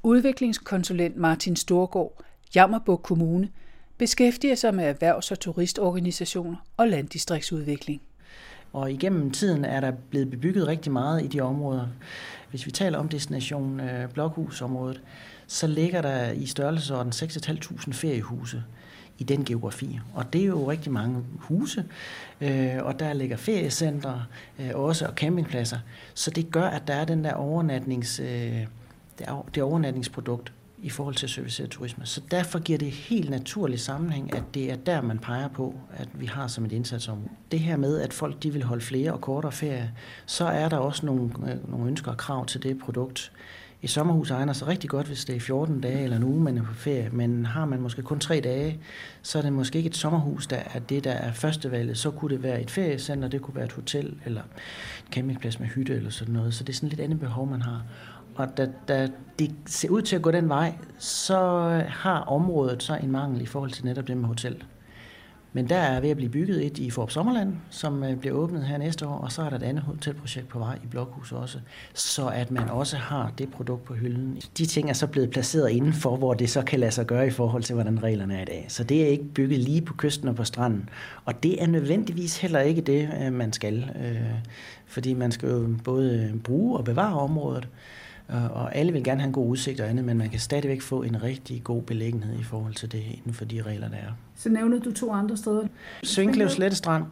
Udviklingskonsulent 0.04 1.16
Martin 1.16 1.56
Storgård, 1.56 2.24
Jammerbuk 2.56 3.02
Kommune, 3.04 3.50
beskæftiger 3.98 4.56
sig 4.56 4.76
med 4.76 4.86
erhvervs- 4.86 5.32
og 5.32 5.40
turistorganisationer 5.40 6.56
og 6.78 6.88
landdistriktsudvikling. 6.88 8.02
Og 8.74 8.92
igennem 8.92 9.32
tiden 9.32 9.66
er 9.66 9.80
der 9.80 9.92
blevet 9.92 10.30
bebygget 10.30 10.68
rigtig 10.68 10.92
meget 10.92 11.24
i 11.24 11.28
de 11.28 11.42
områder. 11.42 11.88
Hvis 12.50 12.66
vi 12.66 12.72
taler 12.72 12.98
om 13.00 13.10
destination 13.10 13.80
øh, 13.80 14.10
blokhusområdet, 14.10 15.02
så 15.48 15.68
ligger 15.68 16.02
der 16.02 16.32
i 16.32 16.46
størrelsesorden 16.46 17.12
6.500 17.12 17.94
feriehuse 17.94 18.64
i 19.18 19.24
den 19.24 19.46
geografi. 19.46 20.00
Og 20.14 20.34
det 20.34 20.42
er 20.42 20.46
jo 20.46 20.72
rigtig 20.72 20.92
mange 20.92 21.24
huse, 21.38 21.86
øh, 22.42 22.78
og 22.82 23.00
der 23.00 23.14
ligger 23.14 23.38
feriecentre 23.38 24.26
øh, 24.60 24.72
også 24.74 25.06
og 25.06 25.14
campingpladser. 25.14 25.80
Så 26.14 26.32
det 26.32 26.52
gør, 26.52 26.66
at 26.66 26.88
der 26.88 26.94
er 26.94 27.06
den 27.06 27.24
der 27.24 27.34
overnatnings, 27.34 28.20
øh, 28.20 28.28
det, 29.20 29.28
er, 29.28 29.46
det 29.56 29.64
overnatningsprodukt 29.64 30.54
i 30.84 30.90
forhold 30.90 31.16
til 31.16 31.30
serviceret 31.30 31.70
turisme. 31.70 32.06
Så 32.06 32.22
derfor 32.32 32.60
giver 32.60 32.80
det 32.80 32.92
helt 32.92 33.30
naturlig 33.30 33.80
sammenhæng, 33.80 34.36
at 34.36 34.44
det 34.54 34.72
er 34.72 34.76
der, 34.76 35.02
man 35.02 35.20
peger 35.20 35.48
på, 35.48 35.76
at 35.94 36.10
vi 36.14 36.26
har 36.26 36.48
som 36.48 36.66
et 36.66 36.72
indsatsområde. 36.72 37.30
Det 37.52 37.60
her 37.60 37.78
med, 37.78 38.02
at 38.02 38.14
folk 38.14 38.44
de 38.44 38.54
vil 38.54 38.64
holde 38.64 38.84
flere 38.84 39.14
og 39.14 39.22
kortere 39.22 39.52
ferie, 39.52 39.94
så 40.26 40.46
er 40.46 40.70
der 40.70 40.78
også 40.78 41.06
nogle, 41.06 41.32
øh, 41.48 41.72
nogle 41.72 41.88
ønsker 41.88 42.12
og 42.12 42.18
krav 42.18 42.46
til 42.46 42.64
det 42.64 42.80
produkt. 42.80 43.32
Et 43.82 43.90
sommerhus 43.90 44.32
egner 44.32 44.54
sig 44.54 44.68
rigtig 44.68 44.90
godt, 44.90 45.08
hvis 45.08 45.26
det 45.26 45.36
er 45.36 45.40
14 45.40 45.82
dage 45.82 46.04
eller 46.04 46.18
en 46.18 46.24
uge, 46.24 46.42
man 46.42 46.58
er 46.58 46.64
på 46.64 46.74
ferie, 46.74 47.10
men 47.12 47.46
har 47.46 47.66
man 47.66 47.82
måske 47.82 48.02
kun 48.02 48.20
tre 48.20 48.42
dage, 48.44 48.80
så 49.22 49.38
er 49.38 49.42
det 49.42 49.54
måske 49.54 49.78
ikke 49.78 49.88
et 49.88 49.96
sommerhus, 49.96 50.48
der 50.48 50.60
er 50.74 50.80
det, 50.80 51.04
der 51.04 51.12
er 51.12 51.34
førstevalget. 51.34 51.98
Så 51.98 52.12
kunne 52.12 52.36
det 52.36 52.44
være 52.44 52.62
et 52.62 52.72
feriecenter, 52.72 53.28
det 53.28 53.42
kunne 53.42 53.56
være 53.56 53.66
et 53.66 53.72
hotel 53.72 54.16
eller 54.26 54.42
en 54.42 55.14
campingplads 55.14 55.60
med 55.60 55.68
hytte 55.68 55.96
eller 55.96 56.10
sådan 56.10 56.34
noget. 56.34 56.54
Så 56.54 56.64
det 56.64 56.74
er 56.74 56.78
sådan 56.78 56.90
lidt 56.90 57.02
andet 57.02 57.20
behov, 57.20 57.50
man 57.50 57.62
har. 57.62 57.84
Og 58.36 58.58
da, 58.58 58.68
da 58.88 59.10
det 59.40 59.56
ser 59.66 59.90
ud 59.90 60.02
til 60.02 60.16
at 60.16 60.22
gå 60.22 60.32
den 60.32 60.50
vej, 60.50 60.74
så 60.98 61.38
har 61.88 62.20
området 62.20 62.84
så 62.84 62.96
en 62.96 63.12
mangel 63.12 63.42
i 63.42 63.46
forhold 63.46 63.72
til 63.72 63.86
netop 63.86 64.08
det 64.08 64.18
med 64.18 64.28
hotel. 64.28 64.64
Men 65.56 65.70
der 65.70 65.76
er 65.76 66.00
ved 66.00 66.10
at 66.10 66.18
blive 66.18 66.30
bygget 66.30 66.66
et 66.66 66.78
i 66.78 66.90
Forop 66.90 67.12
Sommerland, 67.12 67.54
som 67.70 68.04
øh, 68.04 68.18
bliver 68.18 68.36
åbnet 68.36 68.64
her 68.64 68.78
næste 68.78 69.08
år, 69.08 69.18
og 69.18 69.32
så 69.32 69.42
er 69.42 69.50
der 69.50 69.58
et 69.58 69.64
andet 69.64 69.84
hotelprojekt 69.84 70.48
på 70.48 70.60
vej 70.60 70.80
i 70.84 70.88
Blokhus 70.88 71.32
også, 71.32 71.60
så 71.94 72.28
at 72.28 72.52
man 72.52 72.70
også 72.70 72.98
har 72.98 73.32
det 73.38 73.52
produkt 73.52 73.84
på 73.84 73.94
hylden. 73.94 74.42
De 74.58 74.66
ting 74.66 74.90
er 74.90 74.94
så 74.94 75.08
blevet 75.08 75.30
placeret 75.30 75.70
indenfor, 75.70 76.16
hvor 76.16 76.34
det 76.34 76.50
så 76.50 76.62
kan 76.62 76.80
lade 76.80 76.92
sig 76.92 77.06
gøre 77.06 77.28
i 77.28 77.30
forhold 77.30 77.64
til, 77.64 77.74
hvordan 77.74 78.04
reglerne 78.04 78.38
er 78.38 78.42
i 78.42 78.46
dag. 78.46 78.66
Så 78.70 78.84
det 78.84 79.04
er 79.04 79.08
ikke 79.08 79.24
bygget 79.24 79.60
lige 79.60 79.82
på 79.82 79.94
kysten 79.98 80.28
og 80.28 80.36
på 80.36 80.44
stranden. 80.44 80.90
Og 81.26 81.44
det 81.44 81.64
er 81.64 81.68
nødvendigvis 81.68 82.38
heller 82.38 82.60
ikke 82.60 82.82
det, 82.82 83.10
øh, 83.22 83.34
man 83.34 83.54
skal. 83.54 83.92
Øh, 84.06 84.40
fordi 84.86 85.14
man 85.14 85.32
skal 85.32 85.50
jo 85.50 85.76
både 85.84 86.34
bruge 86.44 86.78
og 86.78 86.86
bevare 86.86 87.20
området, 87.20 87.68
og 88.28 88.76
alle 88.76 88.92
vil 88.92 89.04
gerne 89.04 89.22
have 89.22 89.28
en 89.28 89.34
god 89.34 89.48
udsigt 89.48 89.80
og 89.80 89.90
andet, 89.90 90.06
men 90.06 90.18
man 90.18 90.30
kan 90.30 90.40
stadigvæk 90.40 90.82
få 90.82 91.04
en 91.04 91.24
rigtig 91.24 91.64
god 91.64 91.82
beliggenhed 91.82 92.40
i 92.40 92.44
forhold 92.44 92.74
til 92.74 92.92
det 92.92 93.04
inden 93.14 93.34
for 93.34 93.46
de 93.46 93.62
regler, 93.62 93.90
der 93.90 93.98
er. 93.98 94.12
Så 94.36 94.50
nævner 94.50 94.80
du 94.80 94.92
to 94.92 95.12
andre 95.12 95.38
steder. 95.38 95.68
Svinklev 96.04 96.50
Slettestrand, 96.50 97.04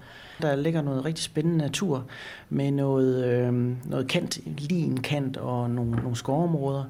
der 0.41 0.55
ligger 0.55 0.81
noget 0.81 1.05
rigtig 1.05 1.23
spændende 1.23 1.57
natur 1.57 2.05
med 2.49 2.71
noget, 2.71 3.25
øh, 3.25 3.53
noget 3.89 4.07
kant, 4.07 4.39
kant 5.03 5.37
og 5.37 5.69
nogle, 5.69 5.91
nogle 5.91 6.15
skovområder. 6.15 6.83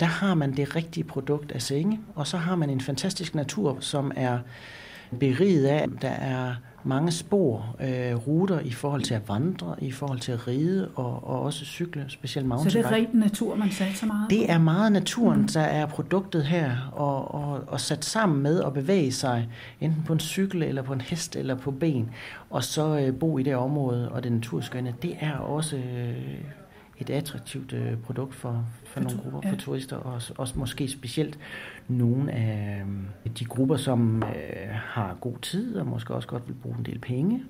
Der 0.00 0.06
har 0.06 0.34
man 0.34 0.56
det 0.56 0.76
rigtige 0.76 1.04
produkt 1.04 1.52
af 1.52 1.62
senge, 1.62 2.00
og 2.14 2.26
så 2.26 2.36
har 2.36 2.56
man 2.56 2.70
en 2.70 2.80
fantastisk 2.80 3.34
natur, 3.34 3.76
som 3.80 4.12
er 4.16 4.38
beriget 5.18 5.66
af, 5.66 5.86
der 6.02 6.08
er 6.08 6.54
mange 6.88 7.12
spor, 7.12 7.76
øh, 7.80 8.14
ruter 8.14 8.60
i 8.60 8.70
forhold 8.70 9.02
til 9.02 9.14
at 9.14 9.28
vandre, 9.28 9.76
i 9.78 9.92
forhold 9.92 10.18
til 10.18 10.32
at 10.32 10.48
ride 10.48 10.88
og, 10.94 11.28
og 11.28 11.42
også 11.42 11.64
cykle, 11.64 12.04
specielt 12.08 12.48
mountainbike. 12.48 12.72
Så 12.72 12.78
det 12.78 12.84
er 12.86 12.96
rent 12.96 13.14
natur, 13.14 13.56
man 13.56 13.70
så 13.70 14.06
meget 14.06 14.30
Det 14.30 14.50
er 14.50 14.58
meget 14.58 14.92
naturen, 14.92 15.40
mm. 15.40 15.48
der 15.48 15.60
er 15.60 15.86
produktet 15.86 16.44
her, 16.44 16.90
og, 16.92 17.34
og, 17.34 17.64
og 17.66 17.80
sat 17.80 18.04
sammen 18.04 18.42
med 18.42 18.62
at 18.62 18.74
bevæge 18.74 19.12
sig, 19.12 19.48
enten 19.80 20.02
på 20.06 20.12
en 20.12 20.20
cykel, 20.20 20.62
eller 20.62 20.82
på 20.82 20.92
en 20.92 21.00
hest, 21.00 21.36
eller 21.36 21.54
på 21.54 21.70
ben, 21.70 22.10
og 22.50 22.64
så 22.64 22.98
øh, 22.98 23.14
bo 23.14 23.38
i 23.38 23.42
det 23.42 23.56
område, 23.56 24.08
og 24.12 24.24
det 24.24 24.32
naturskønne, 24.32 24.94
det 25.02 25.16
er 25.20 25.32
også 25.32 25.76
øh, 25.76 26.14
et 26.98 27.10
attraktivt 27.10 27.72
øh, 27.72 27.96
produkt 27.96 28.34
for, 28.34 28.64
for 28.84 29.00
nogle 29.00 29.18
grupper, 29.18 29.40
ja. 29.44 29.50
for 29.50 29.56
turister, 29.56 29.96
og 29.96 30.12
også, 30.12 30.32
også 30.36 30.58
måske 30.58 30.88
specielt 30.88 31.38
nogle 31.88 32.32
af 32.32 32.82
øh, 33.26 33.30
de 33.38 33.44
grupper, 33.44 33.76
som 33.76 34.22
øh, 34.22 34.68
har 34.70 35.16
god 35.20 35.38
tid, 35.42 35.76
og 35.76 35.86
måske 35.86 36.14
også 36.14 36.28
godt 36.28 36.42
vil 36.48 36.54
bruge 36.54 36.76
en 36.78 36.84
del 36.84 36.98
penge. 36.98 37.42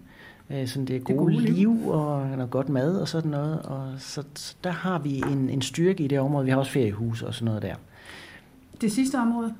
Øh, 0.50 0.66
sådan 0.66 0.86
det 0.86 0.96
er 0.96 1.00
gode, 1.00 1.18
det 1.18 1.18
gode 1.18 1.32
liv, 1.32 1.54
liv 1.54 1.88
og 1.88 2.28
noget 2.28 2.50
godt 2.50 2.68
mad 2.68 3.00
og 3.00 3.08
sådan 3.08 3.30
noget. 3.30 3.62
Og 3.62 3.94
så, 3.98 4.22
så 4.34 4.56
der 4.64 4.70
har 4.70 4.98
vi 4.98 5.18
en, 5.18 5.50
en 5.50 5.62
styrke 5.62 6.04
i 6.04 6.08
det 6.08 6.20
område. 6.20 6.44
Vi 6.44 6.50
har 6.50 6.58
også 6.58 6.72
feriehus 6.72 7.22
og 7.22 7.34
sådan 7.34 7.44
noget 7.44 7.62
der. 7.62 7.74
Det 8.80 8.92
sidste 8.92 9.18
område? 9.18 9.54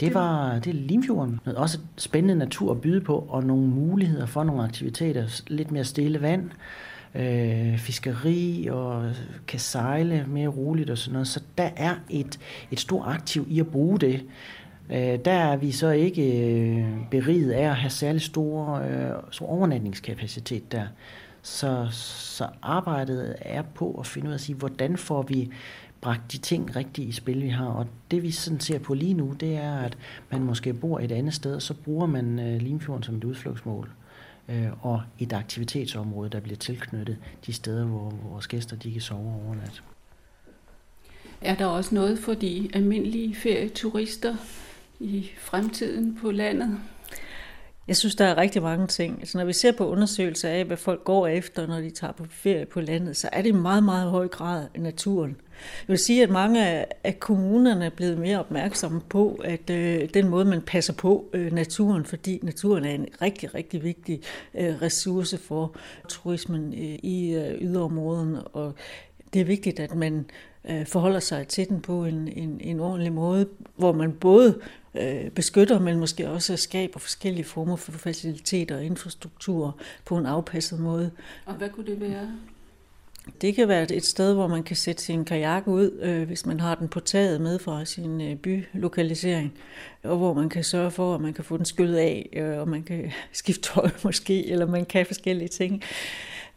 Det 0.00 0.14
var 0.14 0.58
det 0.58 0.66
er 0.70 0.74
Limfjorden. 0.74 1.40
Også 1.56 1.78
spændende 1.96 2.34
natur 2.34 2.70
at 2.70 2.80
byde 2.80 3.00
på, 3.00 3.26
og 3.28 3.44
nogle 3.44 3.66
muligheder 3.66 4.26
for 4.26 4.44
nogle 4.44 4.62
aktiviteter. 4.62 5.42
Lidt 5.46 5.70
mere 5.70 5.84
stille 5.84 6.22
vand 6.22 6.50
øh, 7.14 7.78
fiskeri 7.78 8.68
og 8.70 9.10
kan 9.46 9.60
sejle 9.60 10.24
mere 10.28 10.48
roligt 10.48 10.90
og 10.90 10.98
sådan 10.98 11.12
noget. 11.12 11.28
Så 11.28 11.42
der 11.58 11.70
er 11.76 11.94
et, 12.10 12.38
et 12.70 12.80
stort 12.80 13.04
aktiv 13.06 13.46
i 13.50 13.60
at 13.60 13.66
bruge 13.66 13.98
det. 13.98 14.24
Øh, 14.90 15.18
der 15.24 15.32
er 15.32 15.56
vi 15.56 15.72
så 15.72 15.90
ikke 15.90 16.48
øh, 16.48 16.86
beriget 17.10 17.52
af 17.52 17.68
at 17.68 17.76
have 17.76 17.90
særlig 17.90 18.22
stor, 18.22 18.74
øh, 18.74 19.22
stor 19.30 19.46
overnatningskapacitet 19.46 20.72
der. 20.72 20.86
Så, 21.42 21.88
så 21.90 22.48
arbejdet 22.62 23.34
er 23.40 23.62
på 23.62 23.94
at 24.00 24.06
finde 24.06 24.26
ud 24.26 24.32
af 24.32 24.36
at 24.36 24.40
sige, 24.40 24.56
hvordan 24.56 24.96
får 24.96 25.22
vi 25.22 25.50
bragt 26.00 26.32
de 26.32 26.38
ting 26.38 26.76
rigtigt 26.76 27.08
i 27.08 27.12
spil, 27.12 27.42
vi 27.42 27.48
har. 27.48 27.66
Og 27.66 27.86
det 28.10 28.22
vi 28.22 28.30
sådan 28.30 28.60
ser 28.60 28.78
på 28.78 28.94
lige 28.94 29.14
nu, 29.14 29.34
det 29.40 29.56
er, 29.56 29.72
at 29.72 29.98
man 30.30 30.42
måske 30.42 30.72
bor 30.72 30.98
et 30.98 31.12
andet 31.12 31.34
sted, 31.34 31.60
så 31.60 31.74
bruger 31.74 32.06
man 32.06 32.38
øh, 32.38 32.60
Limfjorden 32.60 33.02
som 33.02 33.16
et 33.16 33.24
udflugtsmål 33.24 33.88
øh, 34.52 34.86
og 34.86 35.02
et 35.18 35.32
aktivitetsområde, 35.32 36.30
der 36.30 36.40
bliver 36.40 36.56
tilknyttet 36.56 37.16
de 37.46 37.52
steder, 37.52 37.84
hvor 37.84 38.10
vores 38.30 38.46
gæster 38.46 38.76
de 38.76 38.92
kan 38.92 39.00
sove 39.00 39.34
overnat. 39.46 39.82
Er 41.40 41.54
der 41.54 41.66
også 41.66 41.94
noget 41.94 42.18
for 42.18 42.34
de 42.34 42.70
almindelige 42.74 43.34
ferieturister 43.34 44.36
i 45.00 45.30
fremtiden 45.38 46.18
på 46.20 46.30
landet? 46.30 46.78
Jeg 47.88 47.96
synes, 47.96 48.14
der 48.14 48.24
er 48.24 48.36
rigtig 48.36 48.62
mange 48.62 48.86
ting. 48.86 49.18
Altså, 49.18 49.38
når 49.38 49.44
vi 49.44 49.52
ser 49.52 49.72
på 49.72 49.88
undersøgelser 49.88 50.48
af, 50.48 50.64
hvad 50.64 50.76
folk 50.76 51.04
går 51.04 51.26
efter, 51.26 51.66
når 51.66 51.80
de 51.80 51.90
tager 51.90 52.12
på 52.12 52.24
ferie 52.30 52.66
på 52.66 52.80
landet, 52.80 53.16
så 53.16 53.28
er 53.32 53.42
det 53.42 53.48
i 53.48 53.52
meget, 53.52 53.84
meget 53.84 54.10
høj 54.10 54.28
grad 54.28 54.66
naturen. 54.78 55.36
Jeg 55.88 55.92
vil 55.92 55.98
sige, 55.98 56.22
at 56.22 56.30
mange 56.30 56.84
af 57.06 57.20
kommunerne 57.20 57.84
er 57.84 57.90
blevet 57.90 58.18
mere 58.18 58.38
opmærksomme 58.38 59.00
på, 59.08 59.40
at 59.44 59.70
øh, 59.70 60.08
den 60.14 60.28
måde, 60.28 60.44
man 60.44 60.62
passer 60.62 60.92
på 60.92 61.30
øh, 61.32 61.52
naturen, 61.52 62.04
fordi 62.04 62.40
naturen 62.42 62.84
er 62.84 62.90
en 62.90 63.06
rigtig, 63.22 63.54
rigtig 63.54 63.82
vigtig 63.82 64.20
øh, 64.54 64.82
ressource 64.82 65.38
for 65.38 65.76
turismen 66.08 66.72
øh, 66.72 66.98
i 67.02 67.34
øh, 67.34 67.62
yderområderne, 67.62 68.42
og 68.42 68.74
det 69.32 69.40
er 69.40 69.44
vigtigt, 69.44 69.80
at 69.80 69.94
man 69.94 70.24
øh, 70.70 70.86
forholder 70.86 71.20
sig 71.20 71.48
til 71.48 71.68
den 71.68 71.80
på 71.80 72.04
en, 72.04 72.28
en, 72.28 72.60
en 72.60 72.80
ordentlig 72.80 73.12
måde, 73.12 73.48
hvor 73.76 73.92
man 73.92 74.12
både 74.12 74.60
øh, 74.94 75.30
beskytter, 75.30 75.78
men 75.78 75.98
måske 75.98 76.30
også 76.30 76.56
skaber 76.56 76.98
forskellige 76.98 77.44
former 77.44 77.76
for 77.76 77.92
faciliteter 77.92 78.76
og 78.76 78.84
infrastruktur 78.84 79.76
på 80.04 80.16
en 80.16 80.26
afpasset 80.26 80.80
måde. 80.80 81.10
Og 81.46 81.54
hvad 81.54 81.68
kunne 81.68 81.86
det 81.86 82.00
være? 82.00 82.28
Det 83.40 83.54
kan 83.54 83.68
være 83.68 83.92
et 83.92 84.04
sted, 84.04 84.34
hvor 84.34 84.46
man 84.46 84.62
kan 84.62 84.76
sætte 84.76 85.02
sin 85.02 85.24
kajak 85.24 85.68
ud, 85.68 85.98
øh, 86.02 86.26
hvis 86.26 86.46
man 86.46 86.60
har 86.60 86.74
den 86.74 86.88
på 86.88 87.00
taget 87.00 87.40
med 87.40 87.58
fra 87.58 87.84
sin 87.84 88.20
øh, 88.20 88.36
bylokalisering, 88.36 89.52
og 90.02 90.16
hvor 90.16 90.34
man 90.34 90.48
kan 90.48 90.64
sørge 90.64 90.90
for, 90.90 91.14
at 91.14 91.20
man 91.20 91.34
kan 91.34 91.44
få 91.44 91.56
den 91.56 91.64
skyllet 91.64 91.96
af, 91.96 92.28
øh, 92.32 92.58
og 92.58 92.68
man 92.68 92.82
kan 92.82 93.12
skifte 93.32 93.62
tøj 93.62 93.90
måske, 94.04 94.50
eller 94.50 94.66
man 94.66 94.84
kan 94.84 95.06
forskellige 95.06 95.48
ting. 95.48 95.82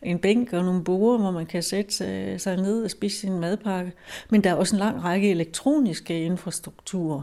En 0.01 0.19
bænk 0.19 0.53
og 0.53 0.63
nogle 0.63 0.83
borer, 0.83 1.17
hvor 1.17 1.31
man 1.31 1.45
kan 1.45 1.63
sætte 1.63 2.05
øh, 2.05 2.39
sig 2.39 2.57
ned 2.57 2.83
og 2.83 2.91
spise 2.91 3.19
sin 3.19 3.39
madpakke. 3.39 3.91
Men 4.29 4.43
der 4.43 4.49
er 4.49 4.55
også 4.55 4.75
en 4.75 4.79
lang 4.79 5.03
række 5.03 5.31
elektroniske 5.31 6.25
infrastrukturer. 6.25 7.21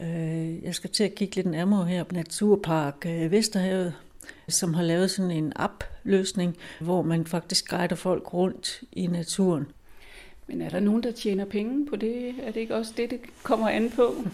Øh, 0.00 0.64
jeg 0.64 0.74
skal 0.74 0.90
til 0.90 1.04
at 1.04 1.14
kigge 1.14 1.36
lidt 1.36 1.46
nærmere 1.46 1.86
her 1.86 2.04
på 2.04 2.14
Naturpark 2.14 3.06
øh, 3.06 3.30
Vesterhavet, 3.30 3.94
som 4.48 4.74
har 4.74 4.82
lavet 4.82 5.10
sådan 5.10 5.30
en 5.30 5.52
app-løsning, 5.56 6.56
hvor 6.80 7.02
man 7.02 7.26
faktisk 7.26 7.70
guider 7.70 7.96
folk 7.96 8.34
rundt 8.34 8.82
i 8.92 9.06
naturen. 9.06 9.66
Men 10.46 10.62
er 10.62 10.68
der 10.68 10.80
nogen, 10.80 11.02
der 11.02 11.12
tjener 11.12 11.44
penge 11.44 11.86
på 11.86 11.96
det? 11.96 12.34
Er 12.42 12.50
det 12.52 12.60
ikke 12.60 12.74
også 12.74 12.92
det, 12.96 13.10
det 13.10 13.20
kommer 13.42 13.68
an 13.68 13.90
på? 13.90 14.14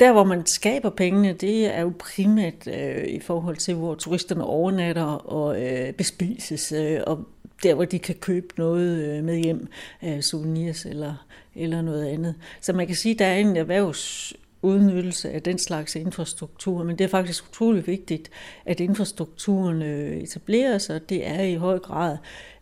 Der, 0.00 0.12
hvor 0.12 0.24
man 0.24 0.46
skaber 0.46 0.90
pengene, 0.90 1.32
det 1.32 1.74
er 1.74 1.80
jo 1.80 1.92
primært 1.98 2.66
øh, 2.66 3.04
i 3.06 3.20
forhold 3.20 3.56
til, 3.56 3.74
hvor 3.74 3.94
turisterne 3.94 4.44
overnatter 4.44 5.04
og 5.04 5.62
øh, 5.62 5.92
bespises, 5.92 6.72
øh, 6.72 7.00
og 7.06 7.28
der, 7.62 7.74
hvor 7.74 7.84
de 7.84 7.98
kan 7.98 8.14
købe 8.14 8.46
noget 8.56 9.04
øh, 9.04 9.24
med 9.24 9.36
hjem, 9.36 9.66
øh, 10.04 10.22
souvenirs 10.22 10.84
eller, 10.84 11.26
eller 11.54 11.82
noget 11.82 12.06
andet. 12.06 12.34
Så 12.60 12.72
man 12.72 12.86
kan 12.86 12.96
sige, 12.96 13.12
at 13.12 13.18
der 13.18 13.26
er 13.26 13.36
en 13.36 13.56
erhvervs 13.56 14.34
udnyttelse 14.64 15.30
af 15.30 15.42
den 15.42 15.58
slags 15.58 15.96
infrastruktur, 15.96 16.82
men 16.82 16.98
det 16.98 17.04
er 17.04 17.08
faktisk 17.08 17.44
utrolig 17.48 17.86
vigtigt, 17.86 18.30
at 18.64 18.80
infrastrukturen 18.80 19.82
øh, 19.82 20.16
etableres, 20.16 20.90
og 20.90 21.08
det 21.08 21.26
er 21.26 21.42
i 21.42 21.54
høj 21.54 21.78
grad 21.78 22.16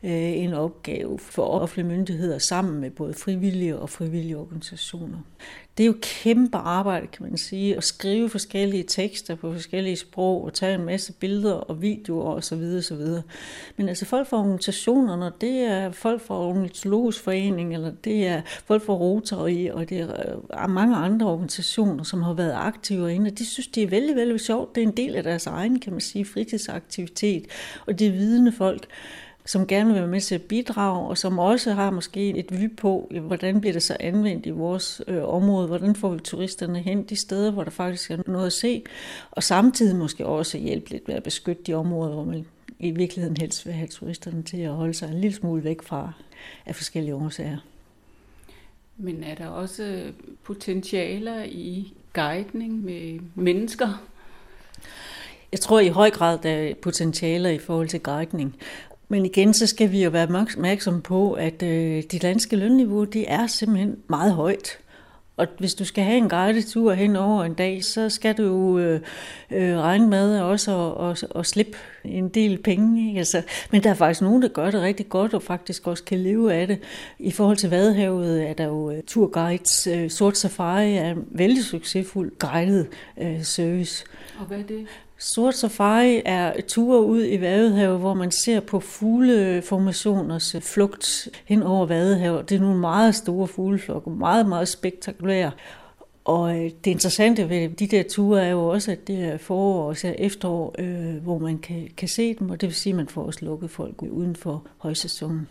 Øh, 0.04 0.10
en 0.12 0.54
opgave 0.54 1.18
for 1.18 1.42
offentlige 1.42 1.86
myndigheder 1.86 2.38
sammen 2.38 2.80
med 2.80 2.90
både 2.90 3.14
frivillige 3.14 3.78
og 3.78 3.90
frivillige 3.90 4.38
organisationer. 4.38 5.18
Det 5.78 5.84
er 5.84 5.86
jo 5.86 5.94
kæmpe 6.02 6.56
arbejde, 6.56 7.06
kan 7.06 7.26
man 7.26 7.36
sige, 7.36 7.76
at 7.76 7.84
skrive 7.84 8.28
forskellige 8.28 8.82
tekster 8.82 9.34
på 9.34 9.52
forskellige 9.52 9.96
sprog 9.96 10.44
og 10.44 10.54
tage 10.54 10.74
en 10.74 10.84
masse 10.84 11.12
billeder 11.12 11.52
og 11.52 11.82
videoer 11.82 12.34
osv. 12.34 12.62
osv. 12.78 13.06
Men 13.76 13.88
altså 13.88 14.04
folk 14.04 14.28
fra 14.28 14.38
organisationerne, 14.38 15.32
det 15.40 15.60
er 15.60 15.92
folk 15.92 16.22
fra 16.22 16.46
Ornitologisk 16.48 17.20
Forening, 17.20 17.74
eller 17.74 17.92
det 18.04 18.26
er 18.26 18.42
folk 18.64 18.82
fra 18.82 18.94
Rotary, 18.94 19.68
og 19.70 19.88
det 19.88 20.00
er 20.00 20.34
øh, 20.62 20.70
mange 20.70 20.96
andre 20.96 21.26
organisationer, 21.26 22.04
som 22.04 22.22
har 22.22 22.32
været 22.32 22.54
aktive 22.54 23.14
inde, 23.14 23.28
og 23.30 23.38
de 23.38 23.46
synes, 23.46 23.66
det 23.66 23.82
er 23.82 23.88
vældig, 23.88 24.16
vældig 24.16 24.40
sjovt. 24.40 24.74
Det 24.74 24.82
er 24.82 24.86
en 24.86 24.96
del 24.96 25.16
af 25.16 25.22
deres 25.22 25.46
egen, 25.46 25.80
kan 25.80 25.92
man 25.92 26.00
sige, 26.00 26.24
fritidsaktivitet, 26.24 27.46
og 27.86 27.98
det 27.98 28.06
er 28.06 28.12
vidende 28.12 28.52
folk 28.52 28.86
som 29.44 29.66
gerne 29.66 29.86
vil 29.86 30.00
være 30.00 30.06
med 30.06 30.20
til 30.20 30.34
at 30.34 30.42
bidrage, 30.42 31.08
og 31.08 31.18
som 31.18 31.38
også 31.38 31.72
har 31.72 31.90
måske 31.90 32.30
et 32.30 32.60
vy 32.60 32.76
på, 32.76 33.12
hvordan 33.20 33.60
bliver 33.60 33.72
det 33.72 33.82
så 33.82 33.96
anvendt 34.00 34.46
i 34.46 34.50
vores 34.50 35.02
øh, 35.08 35.28
område, 35.28 35.66
hvordan 35.66 35.96
får 35.96 36.10
vi 36.10 36.20
turisterne 36.20 36.78
hen 36.78 37.02
de 37.02 37.16
steder, 37.16 37.50
hvor 37.50 37.64
der 37.64 37.70
faktisk 37.70 38.10
er 38.10 38.18
noget 38.26 38.46
at 38.46 38.52
se, 38.52 38.82
og 39.30 39.42
samtidig 39.42 39.96
måske 39.96 40.26
også 40.26 40.58
hjælpe 40.58 40.90
lidt 40.90 41.08
med 41.08 41.16
at 41.16 41.22
beskytte 41.22 41.62
de 41.62 41.74
områder, 41.74 42.14
hvor 42.14 42.24
man 42.24 42.46
i 42.78 42.90
virkeligheden 42.90 43.36
helst 43.36 43.66
vil 43.66 43.74
have 43.74 43.88
turisterne 43.88 44.42
til 44.42 44.56
at 44.56 44.72
holde 44.72 44.94
sig 44.94 45.08
en 45.08 45.20
lille 45.20 45.36
smule 45.36 45.64
væk 45.64 45.82
fra 45.82 46.12
af 46.66 46.76
forskellige 46.76 47.14
årsager. 47.14 47.58
Men 48.96 49.24
er 49.24 49.34
der 49.34 49.46
også 49.46 50.02
potentialer 50.42 51.42
i 51.42 51.92
guidning 52.12 52.84
med 52.84 53.20
mennesker? 53.34 54.02
Jeg 55.52 55.60
tror 55.60 55.80
i 55.80 55.88
høj 55.88 56.10
grad, 56.10 56.38
der 56.42 56.50
er 56.50 56.74
potentialer 56.74 57.50
i 57.50 57.58
forhold 57.58 57.88
til 57.88 58.00
guidning. 58.00 58.56
Men 59.12 59.26
igen, 59.26 59.54
så 59.54 59.66
skal 59.66 59.92
vi 59.92 60.04
jo 60.04 60.10
være 60.10 60.22
opmærksomme 60.22 61.02
på, 61.02 61.32
at 61.32 61.62
øh, 61.62 62.02
de 62.02 62.18
danske 62.18 62.56
lønniveau, 62.56 63.04
de 63.04 63.26
er 63.26 63.46
simpelthen 63.46 63.96
meget 64.08 64.32
højt. 64.32 64.78
Og 65.36 65.46
hvis 65.58 65.74
du 65.74 65.84
skal 65.84 66.04
have 66.04 66.18
en 66.18 66.28
guided 66.28 66.62
tur 66.62 66.92
hen 66.92 67.16
over 67.16 67.44
en 67.44 67.54
dag, 67.54 67.84
så 67.84 68.08
skal 68.08 68.36
du 68.36 68.42
jo 68.42 68.78
øh, 68.78 69.00
øh, 69.50 69.78
regne 69.78 70.08
med 70.08 70.40
også 70.40 70.92
at, 70.92 71.10
at, 71.10 71.38
at 71.40 71.46
slippe 71.46 71.78
en 72.04 72.28
del 72.28 72.58
penge. 72.58 73.08
Ikke? 73.08 73.18
Altså, 73.18 73.42
men 73.70 73.82
der 73.82 73.90
er 73.90 73.94
faktisk 73.94 74.22
nogen, 74.22 74.42
der 74.42 74.48
gør 74.48 74.70
det 74.70 74.80
rigtig 74.80 75.08
godt 75.08 75.34
og 75.34 75.42
faktisk 75.42 75.86
også 75.86 76.04
kan 76.04 76.18
leve 76.18 76.54
af 76.54 76.66
det. 76.66 76.78
I 77.18 77.30
forhold 77.30 77.56
til 77.56 77.70
Vadehavet 77.70 78.48
er 78.48 78.52
der 78.52 78.64
jo 78.64 78.90
uh, 78.90 78.94
turguides. 79.06 79.88
Uh, 79.92 80.10
Sort 80.10 80.38
Safari 80.38 80.94
er 80.94 81.10
en 81.10 81.24
vældig 81.30 81.64
succesfuld 81.64 82.32
guided 82.38 82.86
uh, 83.16 83.42
service. 83.42 84.04
Og 84.38 84.46
hvad 84.46 84.58
er 84.58 84.62
det? 84.62 84.86
Sort 85.22 85.54
Safari 85.54 86.22
er 86.24 86.60
ture 86.68 87.04
ud 87.04 87.24
i 87.24 87.40
Vadehavet, 87.40 87.98
hvor 87.98 88.14
man 88.14 88.30
ser 88.30 88.60
på 88.60 88.80
fugleformationers 88.80 90.56
flugt 90.60 91.28
hen 91.44 91.62
over 91.62 91.86
Vadehavet. 91.86 92.48
Det 92.48 92.56
er 92.56 92.60
nogle 92.60 92.78
meget 92.78 93.14
store 93.14 93.48
fugleflokke, 93.48 94.10
meget, 94.10 94.48
meget 94.48 94.68
spektakulære. 94.68 95.50
Og 96.24 96.56
øh, 96.56 96.70
det 96.84 96.90
interessante 96.90 97.48
ved 97.48 97.68
de 97.68 97.86
der 97.86 98.02
ture 98.02 98.44
er 98.44 98.50
jo 98.50 98.68
også, 98.68 98.92
at 98.92 99.08
det 99.08 99.24
er 99.24 99.36
forår 99.36 99.88
og 99.88 99.96
efterår, 100.18 100.74
øh, 100.78 101.16
hvor 101.16 101.38
man 101.38 101.58
kan, 101.58 101.88
kan 101.96 102.08
se 102.08 102.34
dem, 102.34 102.50
og 102.50 102.60
det 102.60 102.66
vil 102.66 102.76
sige, 102.76 102.92
at 102.92 102.96
man 102.96 103.08
får 103.08 103.22
også 103.22 103.44
lukket 103.44 103.70
folk 103.70 104.02
uden 104.02 104.36
for 104.36 104.66
højsæsonen. 104.78 105.48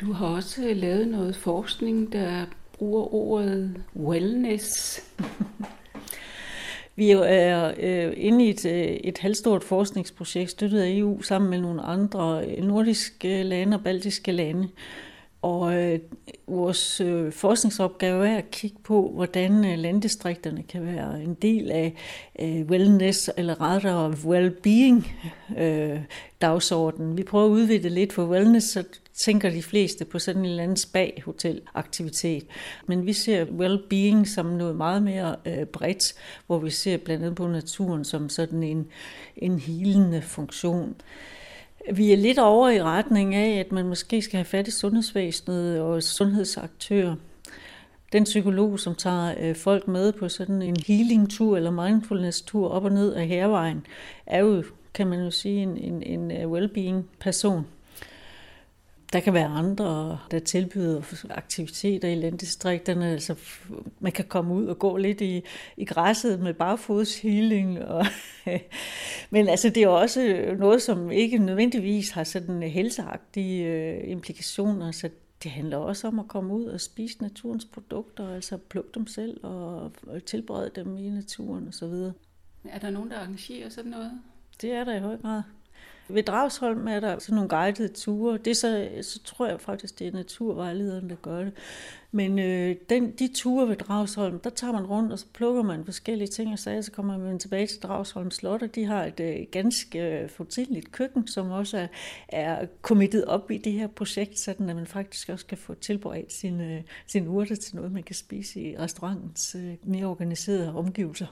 Du 0.00 0.12
har 0.12 0.26
også 0.26 0.74
lavet 0.74 1.08
noget 1.08 1.36
forskning, 1.36 2.12
der 2.12 2.44
bruger 2.78 3.14
ordet 3.14 3.82
wellness. 3.96 5.00
Vi 7.00 7.10
er 7.10 7.72
øh, 7.78 8.06
øh, 8.06 8.12
inde 8.16 8.44
i 8.46 8.50
et, 8.50 8.66
øh, 8.66 8.72
et 8.82 9.18
halvstort 9.18 9.64
forskningsprojekt 9.64 10.50
støttet 10.50 10.80
af 10.80 10.88
EU 10.90 11.22
sammen 11.22 11.50
med 11.50 11.60
nogle 11.60 11.82
andre 11.82 12.44
øh, 12.44 12.64
nordiske 12.64 13.42
lande 13.42 13.76
og 13.76 13.84
baltiske 13.84 14.32
lande. 14.32 14.68
Og 15.42 15.74
øh, 15.74 15.98
vores 16.46 17.00
øh, 17.00 17.32
forskningsopgave 17.32 18.28
er 18.28 18.36
at 18.36 18.50
kigge 18.50 18.76
på, 18.84 19.10
hvordan 19.14 19.64
øh, 19.64 19.78
landdistrikterne 19.78 20.62
kan 20.62 20.86
være 20.86 21.22
en 21.22 21.34
del 21.34 21.70
af 21.70 21.94
øh, 22.40 22.62
wellness, 22.62 23.30
eller 23.36 23.60
rettere 23.60 24.10
well-being 24.10 25.08
øh, 25.58 26.00
dagsordenen. 26.40 27.16
Vi 27.16 27.22
prøver 27.22 27.46
at 27.46 27.50
udvide 27.50 27.82
det 27.82 27.92
lidt 27.92 28.12
for 28.12 28.24
wellness, 28.24 28.66
så 28.66 28.84
tænker 29.14 29.50
de 29.50 29.62
fleste 29.62 30.04
på 30.04 30.18
sådan 30.18 30.42
en 30.42 30.50
eller 30.50 30.62
anden 30.62 30.76
spa-hotel-aktivitet. 30.76 32.46
Men 32.86 33.06
vi 33.06 33.12
ser 33.12 33.44
well-being 33.44 34.24
som 34.34 34.46
noget 34.46 34.76
meget 34.76 35.02
mere 35.02 35.36
øh, 35.46 35.66
bredt, 35.66 36.14
hvor 36.46 36.58
vi 36.58 36.70
ser 36.70 36.96
blandt 36.96 37.24
andet 37.24 37.36
på 37.36 37.46
naturen 37.46 38.04
som 38.04 38.28
sådan 38.28 38.62
en, 38.62 38.86
en 39.36 39.58
helende 39.58 40.22
funktion. 40.22 40.94
Vi 41.92 42.12
er 42.12 42.16
lidt 42.16 42.38
over 42.38 42.68
i 42.68 42.82
retning 42.82 43.34
af, 43.34 43.60
at 43.60 43.72
man 43.72 43.88
måske 43.88 44.22
skal 44.22 44.36
have 44.36 44.44
fat 44.44 44.68
i 44.68 44.70
sundhedsvæsenet 44.70 45.80
og 45.80 46.02
sundhedsaktører. 46.02 47.14
Den 48.12 48.24
psykolog, 48.24 48.80
som 48.80 48.94
tager 48.94 49.34
øh, 49.40 49.56
folk 49.56 49.88
med 49.88 50.12
på 50.12 50.28
sådan 50.28 50.62
en 50.62 50.76
healing-tur 50.86 51.56
eller 51.56 51.70
mindfulness-tur 51.70 52.68
op 52.68 52.84
og 52.84 52.92
ned 52.92 53.12
af 53.12 53.26
hervejen, 53.26 53.86
er 54.26 54.40
jo, 54.40 54.64
kan 54.94 55.06
man 55.06 55.20
jo 55.20 55.30
sige, 55.30 55.62
en, 55.62 55.76
en, 55.76 56.02
en 56.02 56.30
øh, 56.30 56.50
well-being-person. 56.50 57.66
Der 59.12 59.20
kan 59.20 59.34
være 59.34 59.46
andre, 59.46 60.18
der 60.30 60.38
tilbyder 60.38 61.02
aktiviteter 61.30 62.08
i 62.08 62.14
landdistrikterne. 62.14 63.06
Altså, 63.06 63.34
man 64.00 64.12
kan 64.12 64.24
komme 64.24 64.54
ud 64.54 64.66
og 64.66 64.78
gå 64.78 64.96
lidt 64.96 65.20
i, 65.20 65.42
i 65.76 65.84
græsset 65.84 66.40
med 66.40 66.54
barfodshealing. 66.54 67.84
Og 67.84 68.06
Men 69.30 69.48
altså, 69.48 69.68
det 69.68 69.82
er 69.82 69.88
også 69.88 70.54
noget, 70.58 70.82
som 70.82 71.10
ikke 71.10 71.38
nødvendigvis 71.38 72.10
har 72.10 72.24
sådan 72.24 72.62
helseagtige 72.62 73.64
øh, 73.66 74.10
implikationer. 74.10 74.90
Så 74.90 75.10
det 75.42 75.50
handler 75.50 75.76
også 75.76 76.06
om 76.06 76.18
at 76.18 76.28
komme 76.28 76.54
ud 76.54 76.64
og 76.64 76.80
spise 76.80 77.22
naturens 77.22 77.64
produkter, 77.64 78.34
altså 78.34 78.56
plukke 78.56 78.90
dem 78.94 79.06
selv 79.06 79.44
og 79.44 79.92
tilberede 80.26 80.70
dem 80.74 80.96
i 80.96 81.10
naturen 81.10 81.68
osv. 81.68 82.12
Er 82.64 82.78
der 82.80 82.90
nogen, 82.90 83.10
der 83.10 83.18
arrangerer 83.18 83.68
sådan 83.68 83.90
noget? 83.90 84.12
Det 84.60 84.72
er 84.72 84.84
der 84.84 84.96
i 84.96 85.00
høj 85.00 85.16
grad. 85.16 85.42
Ved 86.14 86.22
Dragsholm 86.22 86.88
er 86.88 87.00
der 87.00 87.18
sådan 87.18 87.34
nogle 87.34 87.48
guidede 87.48 87.88
ture. 87.88 88.38
Det 88.38 88.56
så, 88.56 88.88
så 89.02 89.22
tror 89.22 89.46
jeg 89.46 89.60
faktisk, 89.60 89.98
det 89.98 90.06
er 90.06 90.12
naturvejlederen, 90.12 91.10
der 91.10 91.16
gør 91.16 91.38
det. 91.38 91.52
Men 92.12 92.38
øh, 92.38 92.76
den, 92.90 93.10
de 93.10 93.28
ture 93.34 93.68
ved 93.68 93.76
Dragsholm, 93.76 94.40
der 94.40 94.50
tager 94.50 94.72
man 94.72 94.86
rundt, 94.86 95.12
og 95.12 95.18
så 95.18 95.26
plukker 95.34 95.62
man 95.62 95.84
forskellige 95.84 96.28
ting 96.28 96.52
og 96.52 96.58
sager, 96.58 96.80
så 96.80 96.92
kommer 96.92 97.18
man 97.18 97.38
tilbage 97.38 97.66
til 97.66 97.82
Dragsholm 97.82 98.30
Slot, 98.30 98.62
og 98.62 98.74
de 98.74 98.84
har 98.84 99.04
et 99.04 99.20
øh, 99.20 99.46
ganske 99.50 100.22
øh, 100.22 100.28
fortidligt 100.28 100.92
køkken, 100.92 101.26
som 101.26 101.50
også 101.50 101.78
er, 101.78 101.88
er 102.28 102.66
kommittet 102.82 103.24
op 103.24 103.50
i 103.50 103.58
det 103.58 103.72
her 103.72 103.86
projekt, 103.86 104.38
sådan 104.38 104.70
at 104.70 104.76
man 104.76 104.86
faktisk 104.86 105.28
også 105.28 105.46
kan 105.46 105.58
få 105.58 105.74
tilberedt 105.74 106.32
sine, 106.32 106.74
øh, 106.74 106.82
sin 107.06 107.28
urter 107.28 107.56
til 107.56 107.76
noget, 107.76 107.92
man 107.92 108.02
kan 108.02 108.14
spise 108.14 108.60
i 108.60 108.78
restaurantens 108.78 109.54
øh, 109.54 109.74
mere 109.82 110.06
organiserede 110.06 110.74
omgivelser. 110.74 111.26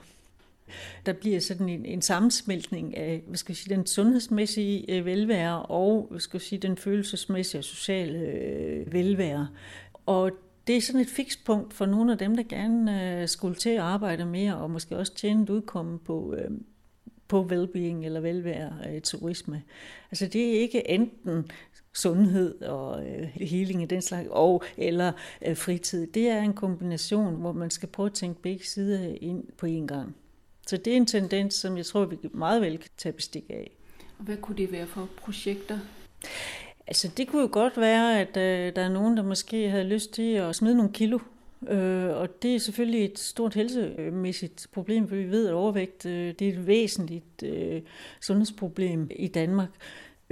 Der 1.05 1.13
bliver 1.13 1.39
sådan 1.39 1.69
en, 1.69 1.85
en 1.85 2.01
sammensmeltning 2.01 2.97
af 2.97 3.23
hvad 3.27 3.37
skal 3.37 3.51
jeg 3.51 3.57
sige, 3.57 3.75
den 3.75 3.85
sundhedsmæssige 3.85 4.91
øh, 4.91 5.05
velvære 5.05 5.63
og 5.63 6.07
hvad 6.09 6.19
skal 6.19 6.37
jeg 6.37 6.41
sige, 6.41 6.59
den 6.59 6.77
følelsesmæssige 6.77 7.59
og 7.59 7.63
sociale 7.63 8.19
øh, 8.19 8.93
velvære. 8.93 9.47
Og 10.05 10.31
det 10.67 10.77
er 10.77 10.81
sådan 10.81 11.01
et 11.01 11.07
fikspunkt 11.07 11.73
for 11.73 11.85
nogle 11.85 12.11
af 12.11 12.17
dem, 12.17 12.35
der 12.35 12.43
gerne 12.43 13.21
øh, 13.21 13.27
skulle 13.27 13.55
til 13.55 13.69
at 13.69 13.79
arbejde 13.79 14.25
mere 14.25 14.57
og 14.57 14.71
måske 14.71 14.97
også 14.97 15.15
tjene 15.15 15.43
et 15.43 15.49
udkomme 15.49 15.99
på, 15.99 16.35
øh, 16.37 16.51
på 17.27 17.41
velbeing 17.41 18.05
eller 18.05 18.19
velvære 18.19 18.73
øh, 18.89 19.01
turisme. 19.01 19.63
Altså 20.11 20.27
det 20.27 20.55
er 20.55 20.59
ikke 20.59 20.89
enten 20.89 21.51
sundhed 21.93 22.61
og 22.61 23.07
øh, 23.07 23.23
healing 23.23 23.83
i 23.83 23.85
den 23.85 24.01
slags, 24.01 24.27
og 24.31 24.63
eller 24.77 25.11
øh, 25.45 25.57
fritid. 25.57 26.07
Det 26.07 26.29
er 26.29 26.41
en 26.41 26.53
kombination, 26.53 27.35
hvor 27.35 27.51
man 27.51 27.69
skal 27.69 27.89
prøve 27.89 28.07
at 28.07 28.13
tænke 28.13 28.41
begge 28.41 28.65
sider 28.65 29.15
ind 29.21 29.43
på 29.57 29.65
én 29.65 29.85
gang. 29.85 30.15
Så 30.69 30.77
det 30.77 30.93
er 30.93 30.97
en 30.97 31.05
tendens, 31.05 31.53
som 31.53 31.77
jeg 31.77 31.85
tror, 31.85 32.05
vi 32.05 32.17
meget 32.31 32.61
vel 32.61 32.77
kan 32.77 32.89
tage 32.97 33.13
bestik 33.13 33.43
af. 33.49 33.71
Og 34.19 34.25
hvad 34.25 34.37
kunne 34.37 34.57
det 34.57 34.71
være 34.71 34.87
for 34.87 35.09
projekter? 35.17 35.79
Altså 36.87 37.11
det 37.17 37.27
kunne 37.27 37.41
jo 37.41 37.49
godt 37.51 37.77
være, 37.77 38.19
at 38.19 38.37
øh, 38.37 38.75
der 38.75 38.81
er 38.81 38.89
nogen, 38.89 39.17
der 39.17 39.23
måske 39.23 39.69
havde 39.69 39.83
lyst 39.83 40.13
til 40.13 40.33
at 40.33 40.55
smide 40.55 40.75
nogle 40.75 40.93
kilo. 40.93 41.19
Øh, 41.67 42.09
og 42.09 42.41
det 42.41 42.55
er 42.55 42.59
selvfølgelig 42.59 43.05
et 43.05 43.19
stort 43.19 43.53
helsemæssigt 43.53 44.67
problem, 44.73 45.07
for 45.07 45.15
vi 45.15 45.31
ved, 45.31 45.47
at 45.47 45.53
overvægt 45.53 46.05
øh, 46.05 46.33
det 46.39 46.41
er 46.41 46.53
et 46.53 46.67
væsentligt 46.67 47.43
øh, 47.43 47.81
sundhedsproblem 48.21 49.09
i 49.15 49.27
Danmark. 49.27 49.69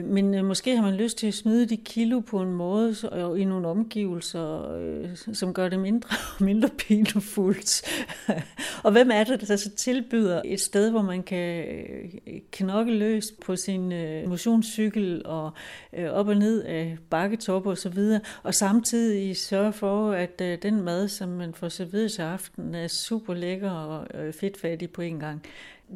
Men 0.04 0.34
øh, 0.34 0.46
måske 0.46 0.76
har 0.76 0.84
man 0.84 0.94
lyst 0.94 1.18
til 1.18 1.28
at 1.28 1.34
smide 1.34 1.66
de 1.66 1.78
kilo 1.78 2.20
på 2.20 2.42
en 2.42 2.52
måde 2.52 2.96
og 3.12 3.40
i 3.40 3.46
nogle 3.46 3.68
omgivelser, 3.68 4.76
øh, 4.78 5.10
som 5.34 5.54
gør 5.54 5.70
det 5.70 5.80
mindre 5.80 6.10
og 6.40 6.44
mindre 6.50 6.70
pinefuldt. 6.70 7.82
og 8.86 8.92
hvem 8.92 9.10
er 9.14 9.24
det, 9.24 9.48
der 9.48 9.56
så 9.56 9.70
tilbyder 9.70 10.42
et 10.46 10.60
sted, 10.60 10.92
hvor 10.92 11.02
man 11.02 11.24
kan 11.24 11.66
øh, 11.66 12.40
knokle 12.52 12.98
løs 12.98 13.34
på 13.46 13.56
sin 13.56 13.92
øh, 13.92 14.30
motionscykel 14.30 15.22
og 15.26 15.52
øh, 15.94 16.10
op 16.10 16.28
og 16.28 16.36
ned 16.36 16.64
af 16.64 16.98
bakketopper 17.10 17.72
og, 17.72 17.78
så 17.78 17.90
videre, 17.90 18.22
og 18.44 18.54
samtidig 18.54 19.38
sørge 19.38 19.74
for, 19.74 20.12
at 20.12 20.42
øh, 20.42 20.58
den 20.62 20.82
mad, 20.82 21.08
som 21.08 21.30
man 21.30 21.54
får 21.54 21.70
serveret 21.70 22.12
til 22.12 22.22
aften, 22.22 22.76
er 22.76 22.88
super 22.88 23.34
lækker 23.34 23.72
og 23.72 24.08
øh, 24.20 24.34
fedtfattig 24.34 24.90
på 24.92 25.02
en 25.02 25.20
gang 25.20 25.44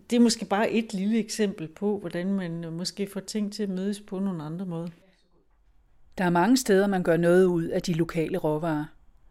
det 0.10 0.16
er 0.16 0.20
måske 0.20 0.46
bare 0.46 0.72
et 0.72 0.94
lille 0.94 1.20
eksempel 1.20 1.68
på, 1.68 2.00
hvordan 2.00 2.34
man 2.34 2.74
måske 2.74 3.08
får 3.08 3.20
ting 3.20 3.54
til 3.54 3.64
at 3.64 3.70
mødes 3.70 4.00
på 4.00 4.20
nogle 4.20 4.44
andre 4.44 4.66
måder. 4.66 4.88
Der 6.18 6.24
er 6.24 6.30
mange 6.30 6.58
steder, 6.58 6.88
man 6.88 7.04
gør 7.04 7.18
noget 7.18 7.46
ud 7.46 7.64
af 7.64 7.82
de 7.82 7.94
lokale 7.94 8.38
råvarer. 8.38 8.86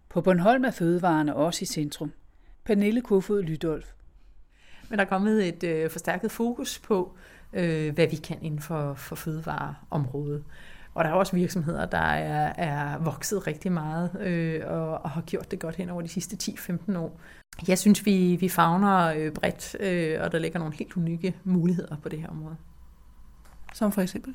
På 0.09 0.21
Bornholm 0.21 0.65
er 0.65 0.71
fødevarene 0.71 1.37
også 1.37 1.63
i 1.63 1.67
centrum. 1.67 2.13
Pernille 2.65 3.01
Kofod 3.01 3.43
Lydolf. 3.43 3.93
Men 4.89 4.99
der 4.99 5.05
er 5.05 5.09
kommet 5.09 5.49
et 5.49 5.65
øh, 5.65 5.91
forstærket 5.91 6.31
fokus 6.31 6.79
på, 6.79 7.15
øh, 7.53 7.95
hvad 7.95 8.07
vi 8.07 8.17
kan 8.17 8.39
inden 8.43 8.61
for, 8.61 8.95
for 8.95 9.17
fødevareområdet. 9.17 10.45
Og 11.01 11.05
der 11.05 11.11
er 11.11 11.15
også 11.15 11.37
virksomheder, 11.37 11.87
der 11.87 11.99
er, 11.99 12.53
er 12.57 12.99
vokset 12.99 13.47
rigtig 13.47 13.73
meget 13.73 14.11
øh, 14.21 14.61
og, 14.67 15.05
og 15.05 15.11
har 15.11 15.21
gjort 15.21 15.51
det 15.51 15.59
godt 15.59 15.77
hen 15.77 15.91
over 15.91 16.03
de 16.03 16.09
sidste 16.09 16.53
10-15 16.53 16.99
år. 16.99 17.21
Jeg 17.69 17.79
synes, 17.79 18.07
vi, 18.07 18.37
vi 18.41 18.49
fagner 18.49 19.15
øh, 19.17 19.33
bredt, 19.33 19.77
øh, 19.81 20.19
og 20.23 20.33
der 20.33 20.39
ligger 20.39 20.59
nogle 20.59 20.75
helt 20.75 20.97
unikke 20.97 21.37
muligheder 21.45 21.97
på 22.03 22.09
det 22.09 22.19
her 22.19 22.29
område. 22.29 22.57
Som 23.75 23.93
for 23.93 24.01
eksempel? 24.01 24.35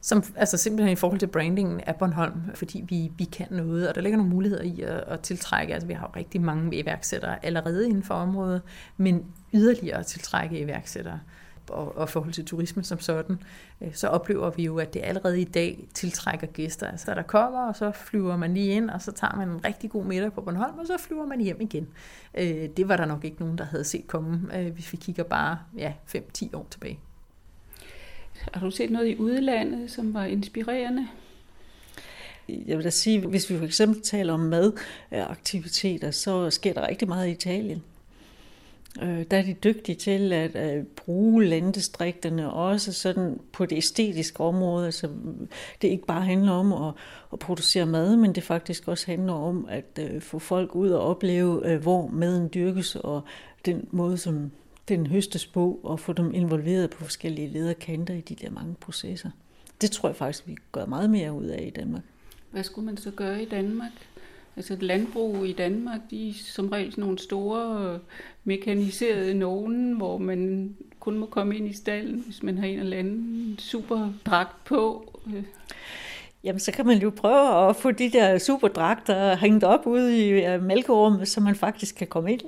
Som, 0.00 0.24
altså 0.36 0.56
simpelthen 0.56 0.92
i 0.92 0.96
forhold 0.96 1.18
til 1.18 1.26
brandingen 1.26 1.80
af 1.80 1.96
Bornholm, 1.96 2.42
fordi 2.54 2.84
vi, 2.88 3.12
vi 3.18 3.24
kan 3.24 3.46
noget, 3.50 3.88
og 3.88 3.94
der 3.94 4.00
ligger 4.00 4.16
nogle 4.16 4.32
muligheder 4.32 4.62
i 4.62 4.80
at, 4.80 5.04
at 5.06 5.20
tiltrække. 5.20 5.74
Altså 5.74 5.86
vi 5.86 5.92
har 5.92 6.10
jo 6.14 6.20
rigtig 6.20 6.40
mange 6.40 6.76
iværksættere 6.76 7.44
allerede 7.44 7.88
inden 7.88 8.02
for 8.02 8.14
området, 8.14 8.62
men 8.96 9.24
yderligere 9.52 9.98
at 9.98 10.06
tiltrække 10.06 10.58
iværksættere 10.58 11.20
og, 11.70 11.98
og 11.98 12.08
forhold 12.08 12.32
til 12.32 12.44
turisme 12.44 12.84
som 12.84 13.00
sådan, 13.00 13.38
øh, 13.80 13.94
så 13.94 14.08
oplever 14.08 14.50
vi 14.50 14.64
jo, 14.64 14.78
at 14.78 14.94
det 14.94 15.00
allerede 15.04 15.40
i 15.40 15.44
dag 15.44 15.88
tiltrækker 15.94 16.46
gæster. 16.46 16.86
Altså 16.86 17.14
der 17.14 17.22
kommer, 17.22 17.68
og 17.68 17.76
så 17.76 17.92
flyver 17.92 18.36
man 18.36 18.54
lige 18.54 18.72
ind, 18.72 18.90
og 18.90 19.02
så 19.02 19.12
tager 19.12 19.36
man 19.36 19.48
en 19.48 19.64
rigtig 19.64 19.90
god 19.90 20.04
middag 20.04 20.32
på 20.32 20.40
Bornholm, 20.40 20.78
og 20.78 20.86
så 20.86 20.96
flyver 20.98 21.26
man 21.26 21.40
hjem 21.40 21.60
igen. 21.60 21.88
Øh, 22.34 22.68
det 22.76 22.88
var 22.88 22.96
der 22.96 23.04
nok 23.04 23.24
ikke 23.24 23.40
nogen, 23.40 23.58
der 23.58 23.64
havde 23.64 23.84
set 23.84 24.06
komme, 24.06 24.58
øh, 24.58 24.72
hvis 24.72 24.92
vi 24.92 24.96
kigger 24.96 25.22
bare 25.24 25.58
ja, 25.76 25.92
5-10 26.16 26.56
år 26.56 26.66
tilbage. 26.70 26.98
Har 28.54 28.60
du 28.60 28.70
set 28.70 28.90
noget 28.90 29.08
i 29.08 29.16
udlandet, 29.18 29.90
som 29.90 30.14
var 30.14 30.24
inspirerende? 30.24 31.08
Jeg 32.48 32.76
vil 32.76 32.84
da 32.84 32.90
sige, 32.90 33.26
hvis 33.26 33.50
vi 33.50 33.58
for 33.58 33.64
eksempel 33.64 34.02
taler 34.02 34.32
om 34.32 34.40
madaktiviteter, 35.10 36.10
så 36.10 36.50
sker 36.50 36.72
der 36.72 36.88
rigtig 36.88 37.08
meget 37.08 37.28
i 37.28 37.30
Italien. 37.30 37.82
Øh, 39.02 39.24
der 39.30 39.36
er 39.36 39.42
de 39.42 39.52
dygtige 39.52 39.96
til 39.96 40.32
at 40.32 40.76
øh, 40.76 40.84
bruge 40.84 41.44
landdistrikterne 41.44 42.52
også 42.52 42.92
sådan 42.92 43.40
på 43.52 43.66
det 43.66 43.76
æstetiske 43.76 44.40
område. 44.40 44.92
Så 44.92 45.08
det 45.82 45.88
ikke 45.88 46.06
bare 46.06 46.22
handler 46.22 46.52
om 46.52 46.72
at, 46.72 46.94
at 47.32 47.38
producere 47.38 47.86
mad, 47.86 48.16
men 48.16 48.34
det 48.34 48.42
faktisk 48.42 48.88
også 48.88 49.06
handler 49.06 49.32
om 49.32 49.66
at 49.70 49.98
øh, 50.00 50.20
få 50.20 50.38
folk 50.38 50.74
ud 50.74 50.90
og 50.90 51.02
opleve, 51.02 51.72
øh, 51.72 51.82
hvor 51.82 52.08
maden 52.08 52.50
dyrkes 52.54 52.96
og 52.96 53.22
den 53.66 53.88
måde, 53.90 54.18
som 54.18 54.50
den 54.88 55.06
høstes 55.06 55.46
på, 55.46 55.80
og 55.82 56.00
få 56.00 56.12
dem 56.12 56.34
involveret 56.34 56.90
på 56.90 57.04
forskellige 57.04 57.48
lederkanter 57.48 58.14
i 58.14 58.20
de 58.20 58.34
der 58.34 58.50
mange 58.50 58.74
processer. 58.74 59.30
Det 59.80 59.90
tror 59.90 60.08
jeg 60.08 60.16
faktisk, 60.16 60.48
vi 60.48 60.56
gør 60.72 60.86
meget 60.86 61.10
mere 61.10 61.32
ud 61.32 61.44
af 61.44 61.64
i 61.66 61.70
Danmark. 61.70 62.02
Hvad 62.50 62.62
skulle 62.62 62.86
man 62.86 62.96
så 62.96 63.10
gøre 63.10 63.42
i 63.42 63.48
Danmark? 63.48 63.92
Altså 64.56 64.76
landbrug 64.80 65.46
i 65.46 65.52
Danmark, 65.52 66.00
de 66.10 66.28
er 66.28 66.32
som 66.34 66.68
regel 66.68 66.90
sådan 66.90 67.02
nogle 67.02 67.18
store 67.18 67.92
øh, 67.94 67.98
mekaniserede 68.44 69.34
nogen, 69.34 69.92
hvor 69.92 70.18
man 70.18 70.74
kun 71.00 71.18
må 71.18 71.26
komme 71.26 71.56
ind 71.56 71.68
i 71.68 71.72
stallen, 71.72 72.22
hvis 72.26 72.42
man 72.42 72.58
har 72.58 72.66
en 72.66 72.78
eller 72.78 72.96
anden 72.96 73.56
super 73.58 74.12
dragt 74.26 74.64
på. 74.64 75.12
Øh. 75.26 75.42
Jamen, 76.44 76.60
så 76.60 76.72
kan 76.72 76.86
man 76.86 76.98
jo 76.98 77.10
prøve 77.10 77.68
at 77.68 77.76
få 77.76 77.90
de 77.90 78.10
der 78.10 78.38
superdragter 78.38 79.36
hængt 79.36 79.64
op 79.64 79.86
ude 79.86 80.18
i 80.18 80.28
øh, 80.30 80.62
mælkerummet, 80.62 81.28
så 81.28 81.40
man 81.40 81.54
faktisk 81.54 81.94
kan 81.94 82.06
komme 82.06 82.32
ind. 82.32 82.40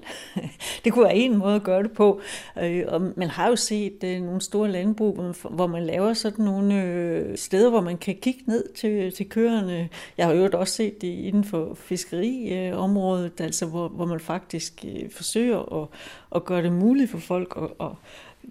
Det 0.85 0.93
kunne 0.93 1.05
være 1.05 1.17
en 1.17 1.37
måde 1.37 1.55
at 1.55 1.63
gøre 1.63 1.83
det 1.83 1.93
på. 1.93 2.21
Øh, 2.63 2.85
og 2.89 3.13
man 3.17 3.29
har 3.29 3.49
jo 3.49 3.57
set 3.57 4.05
øh, 4.05 4.23
nogle 4.23 4.41
store 4.41 4.71
landbrug, 4.71 5.35
hvor 5.51 5.67
man 5.67 5.87
laver 5.87 6.13
sådan 6.13 6.45
nogle 6.45 7.37
steder, 7.37 7.71
hvor 7.71 7.81
man 7.81 7.99
kan 7.99 8.17
kigge 8.23 8.43
ned 8.47 8.65
til, 8.75 9.13
til 9.13 9.29
køerne. 9.29 9.89
Jeg 10.19 10.27
har 10.27 10.33
jo 10.33 10.51
også 10.53 10.75
set 10.75 11.01
det 11.01 11.09
inden 11.09 11.45
for 11.45 11.75
fiskeriområdet, 11.75 13.41
altså 13.41 13.67
hvor, 13.67 13.89
hvor 13.89 14.07
man 14.07 14.21
faktisk 14.21 14.85
forsøger 15.11 15.83
at, 15.83 15.89
at 16.35 16.45
gøre 16.45 16.63
det 16.63 16.73
muligt 16.73 17.11
for 17.11 17.19
folk 17.19 17.59
at, 17.63 17.87
at 17.87 17.93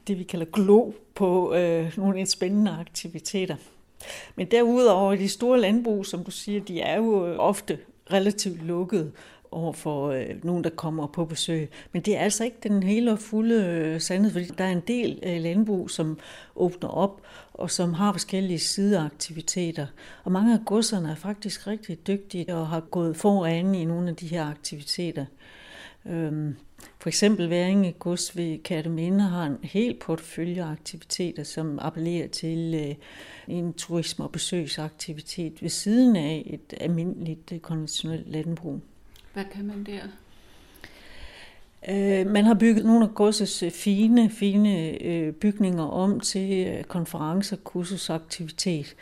det, 0.08 0.20
vi 0.20 0.24
kalder 0.24 0.46
glo 0.46 0.92
på 1.16 1.54
øh, 1.54 1.98
nogle 1.98 2.26
spændende 2.26 2.78
aktiviteter. 2.80 3.56
Men 4.36 4.52
derudover, 4.52 5.16
de 5.16 5.30
store 5.30 5.60
landbrug, 5.62 6.06
som 6.06 6.24
du 6.24 6.32
siger, 6.32 6.62
de 6.62 6.82
er 6.82 6.98
jo 6.98 7.28
øh, 7.28 7.36
ofte 7.40 7.80
relativt 8.12 8.66
lukkede 8.66 9.12
over 9.52 9.74
for 9.74 10.10
øh, 10.10 10.44
nogen, 10.44 10.64
der 10.64 10.70
kommer 10.70 11.08
på 11.08 11.26
besøg. 11.26 11.70
Men 11.92 12.02
det 12.02 12.18
er 12.18 12.20
altså 12.20 12.44
ikke 12.44 12.58
den 12.64 12.84
hele 12.84 13.12
og 13.12 13.20
fulde 13.20 13.56
øh, 13.56 14.02
sandhed, 14.02 14.32
fordi 14.32 14.46
der 14.46 14.64
er 14.64 14.72
en 14.72 14.84
del 14.88 15.20
øh, 15.24 15.42
landbrug, 15.42 15.90
som 15.90 16.20
åbner 16.56 16.90
op, 16.90 17.22
og 17.54 17.72
som 17.72 17.94
har 17.94 18.12
forskellige 18.12 18.60
sideaktiviteter. 18.60 19.88
Og 20.24 20.32
mange 20.32 20.54
af 20.54 20.60
godserne 20.66 21.12
er 21.12 21.16
faktisk 21.16 21.68
rigtig 21.68 22.08
dygtige 22.08 22.56
og 22.56 22.68
har 22.68 22.80
gået 22.80 23.18
foran 23.18 23.76
i 23.76 23.86
nogle 23.86 24.10
af 24.10 24.16
de 24.16 24.28
her 24.28 24.46
aktiviteter. 24.46 25.26
Øhm, 26.06 26.56
for 27.00 27.10
eksempel 27.10 27.50
Væringe 27.50 27.92
Gods 27.92 28.38
ved 28.38 28.64
Kærteminde 28.64 29.22
har 29.22 29.44
en 29.44 29.58
helt 29.64 30.00
portefølje 30.00 30.64
af 30.64 30.72
aktiviteter, 30.72 31.44
som 31.44 31.80
appellerer 31.82 32.28
til 32.28 32.74
øh, 32.88 32.96
en 33.56 33.74
turisme- 33.74 34.24
og 34.24 34.32
besøgsaktivitet 34.32 35.62
ved 35.62 35.70
siden 35.70 36.16
af 36.16 36.44
et 36.46 36.78
almindeligt 36.82 37.52
øh, 37.52 37.60
konventionelt 37.60 38.32
landbrug. 38.32 38.82
Hvad 39.34 39.46
kan 39.54 39.66
man 39.66 39.84
der? 39.84 40.02
Øh, 41.90 42.32
man 42.32 42.46
har 42.46 42.54
bygget 42.54 42.86
nogle 42.86 43.06
af 43.06 43.14
godsets 43.16 43.64
fine, 43.72 44.30
fine 44.30 45.32
bygninger 45.32 45.84
om 45.84 46.20
til 46.20 46.84
konferencer, 46.88 47.56
kursusaktivitet 47.56 48.96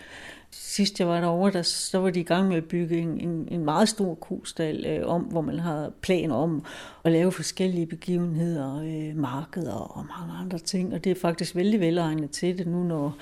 sidst 0.54 1.00
jeg 1.00 1.08
var 1.08 1.20
derovre, 1.20 1.52
der, 1.52 1.62
så 1.62 1.98
var 2.00 2.10
de 2.10 2.20
i 2.20 2.24
gang 2.24 2.48
med 2.48 2.58
at 2.58 2.66
bygge 2.66 2.98
en, 2.98 3.20
en, 3.20 3.48
en 3.52 3.66
meget 3.66 3.90
stor 3.90 4.16
kostal 4.16 4.86
øh, 4.86 5.08
om, 5.08 5.22
hvor 5.22 5.42
man 5.42 5.60
havde 5.60 5.94
planer 6.02 6.36
om 6.36 6.66
at 7.04 7.12
lave 7.12 7.32
forskellige 7.32 7.86
begivenheder, 7.86 8.76
øh, 8.76 9.18
markeder 9.18 9.74
og 9.74 10.06
mange 10.06 10.34
andre 10.34 10.58
ting. 10.58 10.94
Og 10.94 11.04
det 11.04 11.12
er 11.12 11.16
faktisk 11.22 11.56
vældig 11.56 11.80
velegnet 11.80 12.32
til 12.32 12.58
det 12.58 12.68
nu, 12.68 12.84
når 12.84 13.18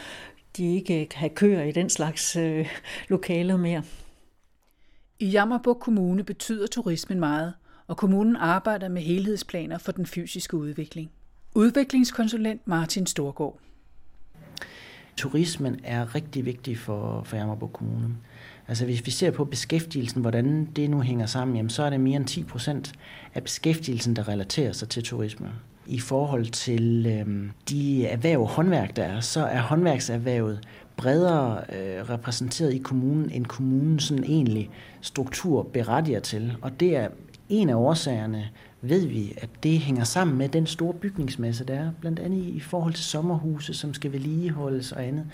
de 0.57 0.75
ikke 0.75 1.05
kan 1.05 1.19
have 1.19 1.29
køer 1.29 1.63
i 1.63 1.71
den 1.71 1.89
slags 1.89 2.35
øh, 2.35 2.67
lokaler 3.07 3.57
mere. 3.57 3.83
I 5.19 5.25
Jammerbuk 5.25 5.77
Kommune 5.79 6.23
betyder 6.23 6.67
turismen 6.67 7.19
meget, 7.19 7.53
og 7.87 7.97
kommunen 7.97 8.35
arbejder 8.35 8.89
med 8.89 9.01
helhedsplaner 9.01 9.77
for 9.77 9.91
den 9.91 10.05
fysiske 10.05 10.57
udvikling. 10.57 11.11
Udviklingskonsulent 11.55 12.67
Martin 12.67 13.05
Storgård 13.05 13.59
turismen 15.17 15.79
er 15.83 16.15
rigtig 16.15 16.45
vigtig 16.45 16.77
for, 16.77 17.21
for 17.25 17.37
Jammerburg 17.37 17.73
Kommune. 17.73 18.15
Altså 18.67 18.85
hvis 18.85 19.05
vi 19.05 19.11
ser 19.11 19.31
på 19.31 19.45
beskæftigelsen, 19.45 20.21
hvordan 20.21 20.65
det 20.75 20.89
nu 20.89 21.01
hænger 21.01 21.25
sammen, 21.25 21.57
jamen, 21.57 21.69
så 21.69 21.83
er 21.83 21.89
det 21.89 21.99
mere 21.99 22.15
end 22.15 22.25
10 22.25 22.43
procent 22.43 22.93
af 23.35 23.43
beskæftigelsen, 23.43 24.15
der 24.15 24.27
relaterer 24.27 24.71
sig 24.71 24.89
til 24.89 25.03
turisme. 25.03 25.49
I 25.87 25.99
forhold 25.99 26.45
til 26.45 27.05
øh, 27.05 27.49
de 27.69 28.07
erhverv 28.07 28.45
håndværk, 28.45 28.95
der 28.95 29.03
er, 29.03 29.19
så 29.19 29.45
er 29.45 29.61
håndværkserhvervet 29.61 30.59
bredere 30.97 31.57
øh, 31.57 32.09
repræsenteret 32.09 32.73
i 32.73 32.77
kommunen, 32.77 33.29
end 33.29 33.45
kommunen 33.45 33.99
sådan 33.99 34.23
egentlig 34.23 34.69
struktur 35.01 35.63
berettiger 35.63 36.19
til. 36.19 36.57
Og 36.61 36.79
det 36.79 36.95
er 36.95 37.07
en 37.49 37.69
af 37.69 37.75
årsagerne 37.75 38.49
ved 38.81 39.07
vi, 39.07 39.33
at 39.37 39.49
det 39.63 39.79
hænger 39.79 40.03
sammen 40.03 40.37
med 40.37 40.49
den 40.49 40.65
store 40.65 40.93
bygningsmasse, 40.93 41.65
der 41.65 41.73
er, 41.73 41.91
blandt 41.99 42.19
andet 42.19 42.43
i 42.43 42.59
forhold 42.59 42.93
til 42.93 43.03
sommerhuse, 43.03 43.73
som 43.73 43.93
skal 43.93 44.11
vedligeholdes 44.11 44.91
og 44.91 45.05
andet. 45.05 45.25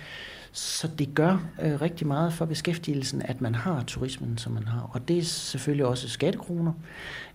Så 0.52 0.90
det 1.00 1.16
gør 1.16 1.50
øh, 1.62 1.82
rigtig 1.82 2.08
meget 2.08 2.34
for 2.34 2.46
beskæftigelsen, 2.46 3.22
at 3.22 3.42
man 3.42 3.56
har 3.56 3.84
turismen, 3.84 4.38
som 4.38 4.54
man 4.54 4.64
har. 4.64 4.90
Og 4.94 5.08
det 5.08 5.18
er 5.18 5.24
selvfølgelig 5.24 5.86
også 5.86 6.10
skattekroner. 6.10 6.74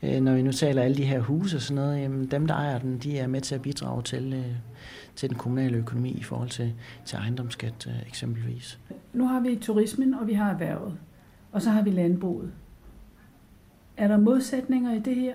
Øh, 0.02 0.20
når 0.20 0.34
vi 0.34 0.42
nu 0.42 0.52
taler 0.52 0.82
alle 0.82 0.96
de 0.96 1.04
her 1.04 1.20
huse 1.20 1.56
og 1.56 1.62
sådan 1.62 1.82
noget, 1.82 2.02
jamen 2.02 2.26
dem, 2.26 2.46
der 2.46 2.54
ejer 2.54 2.78
den, 2.78 2.98
de 2.98 3.18
er 3.18 3.26
med 3.26 3.40
til 3.40 3.54
at 3.54 3.62
bidrage 3.62 4.02
til, 4.02 4.32
øh, 4.32 4.56
til 5.16 5.28
den 5.28 5.38
kommunale 5.38 5.76
økonomi 5.76 6.10
i 6.10 6.22
forhold 6.22 6.48
til, 6.48 6.72
til 7.04 7.16
ejendomsskat 7.16 7.86
øh, 7.86 8.08
eksempelvis. 8.08 8.78
Nu 9.12 9.26
har 9.26 9.40
vi 9.40 9.56
turismen, 9.56 10.14
og 10.14 10.26
vi 10.26 10.32
har 10.32 10.50
erhvervet. 10.50 10.98
Og 11.52 11.62
så 11.62 11.70
har 11.70 11.82
vi 11.82 11.90
landbruget. 11.90 12.52
Er 13.96 14.08
der 14.08 14.16
modsætninger 14.16 14.94
i 14.94 14.98
det 14.98 15.16
her? 15.16 15.34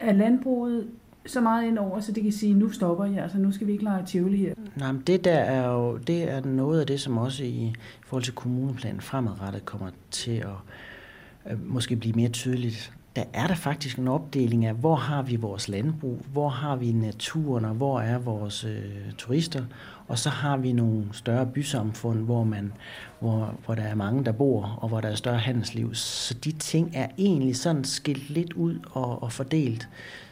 Er 0.00 0.12
landbruget 0.12 0.86
så 1.26 1.40
meget 1.40 1.66
ind 1.66 1.78
over, 1.78 2.00
så 2.00 2.12
det 2.12 2.22
kan 2.22 2.32
sige, 2.32 2.54
nu 2.54 2.70
stopper 2.70 3.04
jeg, 3.04 3.22
altså 3.22 3.38
nu 3.38 3.52
skal 3.52 3.66
vi 3.66 3.72
ikke 3.72 3.84
lege 3.84 4.06
Tivoli 4.06 4.36
her? 4.36 4.54
Mm. 4.56 4.68
Nej, 4.76 4.92
men 4.92 5.02
det 5.06 5.24
der 5.24 5.38
er 5.38 5.68
jo 5.72 5.96
det 5.96 6.30
er 6.30 6.40
noget 6.44 6.80
af 6.80 6.86
det, 6.86 7.00
som 7.00 7.18
også 7.18 7.44
i 7.44 7.74
forhold 8.06 8.24
til 8.24 8.34
kommuneplanen 8.34 9.00
fremadrettet 9.00 9.64
kommer 9.64 9.90
til 10.10 10.36
at 10.36 11.52
øh, 11.52 11.66
måske 11.66 11.96
blive 11.96 12.14
mere 12.14 12.28
tydeligt. 12.28 12.92
Der 13.16 13.24
er 13.32 13.46
der 13.46 13.54
faktisk 13.54 13.98
en 13.98 14.08
opdeling 14.08 14.64
af, 14.64 14.74
hvor 14.74 14.94
har 14.94 15.22
vi 15.22 15.36
vores 15.36 15.68
landbrug, 15.68 16.20
hvor 16.32 16.48
har 16.48 16.76
vi 16.76 16.92
naturen, 16.92 17.64
og 17.64 17.74
hvor 17.74 18.00
er 18.00 18.18
vores 18.18 18.64
øh, 18.64 19.12
turister, 19.18 19.64
og 20.08 20.18
så 20.18 20.30
har 20.30 20.56
vi 20.56 20.72
nogle 20.72 21.04
større 21.12 21.46
bysamfund, 21.46 22.18
hvor, 22.18 22.44
man, 22.44 22.72
hvor, 23.20 23.54
hvor 23.64 23.74
der 23.74 23.82
er 23.82 23.94
mange, 23.94 24.24
der 24.24 24.32
bor, 24.32 24.78
og 24.82 24.88
hvor 24.88 25.00
der 25.00 25.08
er 25.08 25.14
større 25.14 25.38
handelsliv. 25.38 25.94
Så 25.94 26.34
de 26.34 26.52
ting 26.52 26.90
er 26.94 27.06
egentlig 27.18 27.56
sådan 27.56 27.84
skilt 27.84 28.30
lidt 28.30 28.52
ud 28.52 28.78
og, 28.92 29.22
og 29.22 29.32
fordelt. 29.32 29.88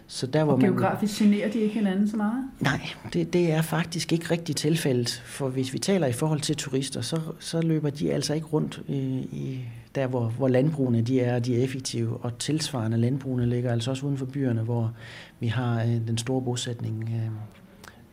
Så 0.06 0.26
der, 0.26 0.44
hvor 0.44 0.52
og 0.52 0.60
geografisk 0.60 1.20
man... 1.20 1.30
generer 1.30 1.50
de 1.50 1.58
ikke 1.58 1.74
hinanden 1.74 2.08
så 2.08 2.16
meget? 2.16 2.44
Nej, 2.60 2.80
det, 3.12 3.32
det 3.32 3.52
er 3.52 3.62
faktisk 3.62 4.12
ikke 4.12 4.30
rigtig 4.30 4.56
tilfældet. 4.56 5.22
For 5.24 5.48
hvis 5.48 5.72
vi 5.72 5.78
taler 5.78 6.06
i 6.06 6.12
forhold 6.12 6.40
til 6.40 6.56
turister, 6.56 7.00
så, 7.00 7.20
så 7.38 7.60
løber 7.60 7.90
de 7.90 8.12
altså 8.12 8.34
ikke 8.34 8.46
rundt 8.46 8.82
i, 8.88 8.94
i 9.32 9.64
der, 9.94 10.06
hvor, 10.06 10.28
hvor 10.28 10.48
landbrugene 10.48 11.00
de 11.00 11.20
er, 11.20 11.38
de 11.38 11.56
er 11.56 11.64
effektive. 11.64 12.16
Og 12.16 12.38
tilsvarende 12.38 12.96
landbrugene 12.96 13.46
ligger 13.46 13.72
altså 13.72 13.90
også 13.90 14.06
uden 14.06 14.18
for 14.18 14.26
byerne, 14.26 14.62
hvor 14.62 14.92
vi 15.40 15.46
har 15.46 15.82
øh, 15.82 16.06
den 16.06 16.18
store 16.18 16.42
bosætning 16.42 17.10
øh, 17.14 17.26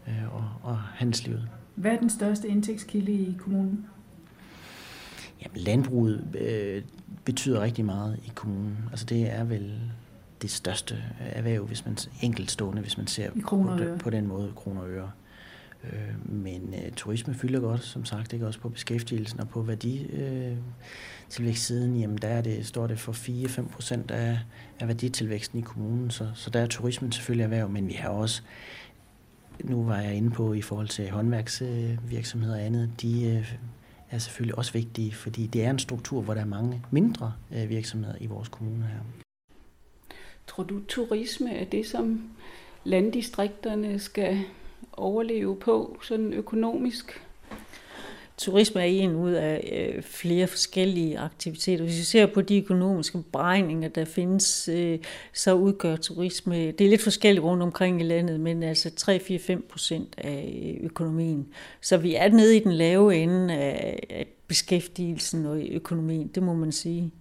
øh, 0.08 0.36
og, 0.36 0.50
og 0.64 0.78
handelslivet. 0.78 1.48
Hvad 1.76 1.92
er 1.92 2.00
den 2.00 2.10
største 2.10 2.48
indtægtskilde 2.48 3.12
i 3.12 3.36
kommunen? 3.40 3.86
Jamen, 5.44 5.58
landbruget 5.58 6.36
øh, 6.42 6.84
betyder 7.26 7.62
rigtig 7.62 7.86
meget 7.86 8.20
i 8.26 8.32
kommunen. 8.36 8.78
Altså 8.92 9.06
det 9.06 9.34
er 9.34 9.44
vel 9.44 9.80
det 10.42 10.52
største 10.52 11.04
erhverv, 11.20 11.66
hvis 11.66 11.86
man 11.86 11.98
enkeltstående, 12.22 12.82
hvis 12.82 12.98
man 12.98 13.08
ser 13.08 13.32
på, 13.50 13.70
på 14.00 14.10
den 14.10 14.28
måde 14.28 14.52
kroner 14.56 14.82
og 14.82 14.90
øre. 14.90 15.12
Øh, 15.84 16.32
men 16.32 16.74
øh, 16.74 16.92
turisme 16.92 17.34
fylder 17.34 17.60
godt, 17.60 17.84
som 17.84 18.06
sagt, 18.06 18.34
ikke 18.34 18.48
også 18.48 18.60
på 18.60 18.70
beskæftigelsen 18.70 19.40
og 19.40 19.50
på 19.50 19.62
værdi 19.62 20.06
øh, 20.06 20.58
tilvækstsiden, 21.30 22.00
jamen 22.00 22.18
der 22.18 22.28
er 22.28 22.42
det, 22.42 22.66
står 22.66 22.88
det 22.88 23.00
for 23.00 23.12
4-5 23.12 23.68
procent 23.68 24.12
af, 24.12 24.40
af 24.80 24.88
værditilvæksten 24.88 25.60
i 25.60 25.62
kommunen, 25.62 26.12
så, 26.12 26.32
så 26.36 26.50
der 26.50 26.60
er 26.60 26.68
turismen 26.68 27.12
selvfølgelig 27.12 27.44
erhverv, 27.44 27.70
men 27.70 27.88
vi 27.88 27.94
har 27.94 28.10
også, 28.10 28.42
nu 29.64 29.84
var 29.84 30.00
jeg 30.00 30.16
inde 30.16 30.32
på 30.32 30.54
i 30.54 30.62
forhold 30.62 30.88
til 30.88 31.10
håndværksvirksomheder 31.10 32.56
og 32.56 32.62
andet, 32.62 32.90
de 33.02 33.26
øh, 33.26 33.56
er 34.12 34.18
selvfølgelig 34.18 34.58
også 34.58 34.74
vigtige, 34.74 35.14
fordi 35.14 35.48
det 35.48 35.66
er 35.66 35.70
en 35.70 35.80
struktur, 35.80 36.22
hvor 36.22 36.34
der 36.34 36.42
er 36.42 36.46
mange 36.46 36.82
mindre 36.92 37.34
øh, 37.52 37.70
virksomheder 37.70 38.16
i 38.20 38.26
vores 38.26 38.50
kommune 38.50 38.86
her. 38.86 39.00
Tror 40.48 40.64
du, 40.64 40.82
turisme 40.88 41.56
er 41.56 41.66
det, 41.66 41.86
som 41.86 42.30
landdistrikterne 42.84 44.00
skal 44.00 44.40
overleve 44.94 45.56
på, 45.56 45.98
sådan 46.02 46.34
økonomisk? 46.34 47.22
Turisme 48.38 48.82
er 48.82 48.86
en 48.86 49.16
ud 49.16 49.32
af 49.32 49.90
øh, 49.96 50.04
flere 50.04 50.48
forskellige 50.48 51.20
aktiviteter. 51.20 51.84
Hvis 51.84 51.98
vi 51.98 52.04
ser 52.04 52.26
på 52.26 52.42
de 52.42 52.58
økonomiske 52.58 53.24
beregninger, 53.32 53.90
der 53.90 54.06
findes, 54.06 54.70
øh, 54.74 55.00
så 55.34 55.54
udgør 55.54 55.96
turisme, 55.96 56.72
det 56.72 56.82
er 56.82 56.90
lidt 56.90 57.02
forskelligt 57.02 57.44
rundt 57.44 57.64
omkring 57.64 58.02
i 58.02 58.04
landet, 58.04 58.40
men 58.40 58.64
altså 58.64 58.90
3-4-5 59.58 59.68
procent 59.70 60.16
af 60.18 60.76
øh, 60.80 60.86
økonomien. 60.86 61.48
Så 61.82 61.98
vi 61.98 62.16
er 62.16 62.30
nede 62.30 62.58
i 62.58 62.60
den 62.60 62.72
lave 62.72 63.16
ende 63.16 63.54
af 63.54 64.28
beskæftigelsen 64.48 65.46
og 65.46 65.62
økonomien, 65.62 66.28
det 66.28 66.44
må 66.44 66.54
man 66.54 66.72
sige. 66.72 67.12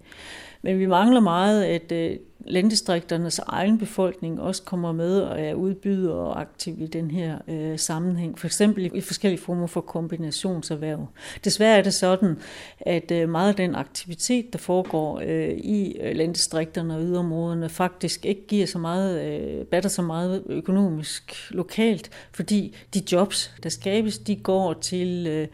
Men 0.63 0.79
vi 0.79 0.87
mangler 0.87 1.21
meget, 1.21 1.65
at 1.65 1.93
øh, 1.93 2.17
landdistrikternes 2.47 3.39
egen 3.39 3.79
befolkning 3.79 4.41
også 4.41 4.63
kommer 4.63 4.93
med 4.93 5.21
og 5.21 5.41
er 5.41 5.55
udbyder 5.55 6.13
og 6.13 6.41
aktiv 6.41 6.77
i 6.81 6.87
den 6.87 7.11
her 7.11 7.39
øh, 7.49 7.79
sammenhæng. 7.79 8.39
For 8.39 8.47
eksempel 8.47 8.91
i 8.95 9.01
forskellige 9.01 9.41
former 9.41 9.67
for 9.67 9.81
kombinationserhverv. 9.81 11.07
Desværre 11.45 11.79
er 11.79 11.83
det 11.83 11.95
sådan, 11.95 12.39
at 12.81 13.11
øh, 13.11 13.29
meget 13.29 13.49
af 13.49 13.55
den 13.55 13.75
aktivitet, 13.75 14.53
der 14.53 14.59
foregår 14.59 15.21
øh, 15.25 15.51
i 15.51 15.97
øh, 16.01 16.17
landdistrikterne 16.17 16.97
og 16.97 17.03
yderområderne, 17.03 17.69
faktisk 17.69 18.27
ikke 18.27 18.47
giver 18.47 18.67
så 18.67 18.79
meget, 18.79 19.25
øh, 19.25 19.67
batter 19.67 19.89
så 19.91 20.03
meget 20.03 20.43
økonomisk 20.47 21.51
lokalt, 21.51 22.11
fordi 22.33 22.77
de 22.95 23.03
jobs, 23.13 23.55
der 23.63 23.69
skabes, 23.69 24.19
de 24.19 24.37
går 24.37 24.73
til 24.73 25.27
øh, 25.27 25.49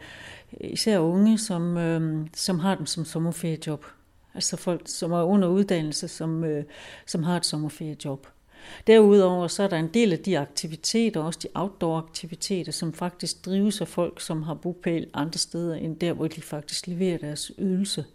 især 0.61 0.99
unge, 0.99 1.37
som, 1.37 1.77
øh, 1.77 2.27
som 2.35 2.59
har 2.59 2.75
dem 2.75 2.85
som 2.85 3.05
sommerferiejob. 3.05 3.85
Altså 4.37 4.57
folk, 4.57 4.81
som 4.85 5.11
er 5.11 5.23
under 5.23 5.47
uddannelse, 5.47 6.07
som, 6.07 6.43
øh, 6.43 6.63
som 7.05 7.23
har 7.23 7.37
et 7.37 7.45
sommerferiejob. 7.45 8.27
Derudover 8.87 9.47
så 9.47 9.63
er 9.63 9.67
der 9.67 9.77
en 9.77 9.87
del 9.93 10.13
af 10.13 10.19
de 10.19 10.39
aktiviteter, 10.39 11.21
også 11.21 11.39
de 11.43 11.47
outdoor-aktiviteter, 11.53 12.71
som 12.71 12.93
faktisk 12.93 13.45
drives 13.45 13.81
af 13.81 13.87
folk, 13.87 14.21
som 14.21 14.43
har 14.43 14.53
bopæl 14.53 15.07
andre 15.13 15.37
steder 15.37 15.75
end 15.75 15.95
der, 15.95 16.13
hvor 16.13 16.27
de 16.27 16.41
faktisk 16.41 16.87
leverer 16.87 17.17
deres 17.17 17.51
ydelse. 17.59 18.05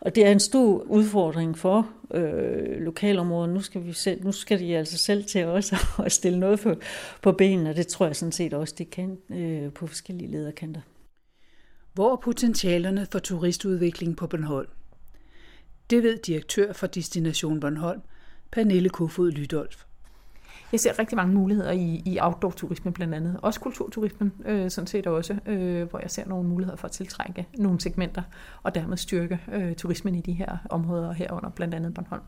Og 0.00 0.14
det 0.14 0.26
er 0.26 0.32
en 0.32 0.40
stor 0.40 0.82
udfordring 0.82 1.58
for 1.58 1.88
øh, 2.14 2.80
lokalområdet. 2.80 3.54
Nu 3.54 3.60
skal, 3.60 3.86
vi 3.86 3.92
selv, 3.92 4.24
nu 4.24 4.32
skal 4.32 4.60
de 4.60 4.76
altså 4.76 4.98
selv 4.98 5.24
til 5.24 5.44
også 5.44 5.76
at 6.06 6.12
stille 6.12 6.38
noget 6.38 6.60
på, 6.60 6.74
på 7.22 7.32
benene, 7.32 7.70
og 7.70 7.76
det 7.76 7.86
tror 7.86 8.06
jeg 8.06 8.16
sådan 8.16 8.32
set 8.32 8.54
også, 8.54 8.74
de 8.78 8.84
kan 8.84 9.18
øh, 9.30 9.72
på 9.72 9.86
forskellige 9.86 10.30
lederkanter. 10.30 10.80
Hvor 11.94 12.12
er 12.12 12.16
potentialerne 12.16 13.06
for 13.12 13.18
turistudvikling 13.18 14.16
på 14.16 14.26
Bornholm? 14.26 14.68
Det 15.90 16.02
ved 16.02 16.18
direktør 16.18 16.72
for 16.72 16.86
Destination 16.86 17.60
Bornholm, 17.60 18.00
Pernille 18.50 18.88
Kofod 18.88 19.30
Lydolf. 19.30 19.84
Jeg 20.72 20.80
ser 20.80 20.98
rigtig 20.98 21.16
mange 21.16 21.34
muligheder 21.34 21.70
i, 21.70 22.02
i 22.04 22.18
outdoor-turisme 22.20 22.92
blandt 22.92 23.14
andet. 23.14 23.40
Også 23.42 23.60
kulturturismen, 23.60 24.32
øh, 24.44 24.70
sådan 24.70 24.86
set 24.86 25.06
også, 25.06 25.38
øh, 25.46 25.90
hvor 25.90 25.98
jeg 25.98 26.10
ser 26.10 26.26
nogle 26.26 26.48
muligheder 26.48 26.76
for 26.76 26.88
at 26.88 26.92
tiltrække 26.92 27.46
nogle 27.58 27.80
segmenter, 27.80 28.22
og 28.62 28.74
dermed 28.74 28.96
styrke 28.96 29.40
øh, 29.52 29.74
turismen 29.74 30.14
i 30.14 30.20
de 30.20 30.32
her 30.32 30.56
områder 30.70 31.12
herunder, 31.12 31.50
blandt 31.50 31.74
andet 31.74 31.94
Bornholm. 31.94 32.22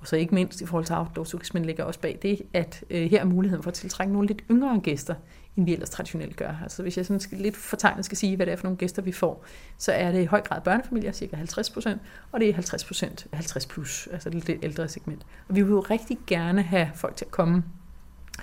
Og 0.00 0.06
så 0.06 0.16
ikke 0.16 0.34
mindst 0.34 0.60
i 0.60 0.66
forhold 0.66 0.84
til 0.84 0.94
outdoor-turismen 0.94 1.64
ligger 1.64 1.84
også 1.84 2.00
bag 2.00 2.18
det, 2.22 2.42
at 2.52 2.84
øh, 2.90 3.10
her 3.10 3.20
er 3.20 3.24
muligheden 3.24 3.62
for 3.62 3.70
at 3.70 3.74
tiltrække 3.74 4.12
nogle 4.12 4.28
lidt 4.28 4.42
yngre 4.50 4.80
gæster, 4.80 5.14
end 5.56 5.64
vi 5.64 5.72
ellers 5.72 5.90
traditionelt 5.90 6.36
gør. 6.36 6.54
Altså 6.62 6.82
hvis 6.82 6.96
jeg 6.96 7.06
sådan 7.06 7.20
skal, 7.20 7.38
lidt 7.38 7.56
fortegnet 7.56 8.04
skal 8.04 8.18
sige, 8.18 8.36
hvad 8.36 8.46
det 8.46 8.52
er 8.52 8.56
for 8.56 8.64
nogle 8.64 8.76
gæster, 8.76 9.02
vi 9.02 9.12
får, 9.12 9.44
så 9.78 9.92
er 9.92 10.12
det 10.12 10.22
i 10.22 10.24
høj 10.24 10.40
grad 10.40 10.60
børnefamilier, 10.60 11.12
cirka 11.12 11.36
50 11.36 11.70
procent, 11.70 12.00
og 12.32 12.40
det 12.40 12.48
er 12.48 12.52
50 12.52 12.84
procent 12.84 13.26
50 13.32 13.66
plus, 13.66 14.08
altså 14.12 14.30
det 14.30 14.48
lidt 14.48 14.64
ældre 14.64 14.88
segment. 14.88 15.26
Og 15.48 15.56
vi 15.56 15.62
vil 15.62 15.70
jo 15.70 15.80
rigtig 15.80 16.18
gerne 16.26 16.62
have 16.62 16.90
folk 16.94 17.16
til 17.16 17.24
at 17.24 17.30
komme 17.30 17.62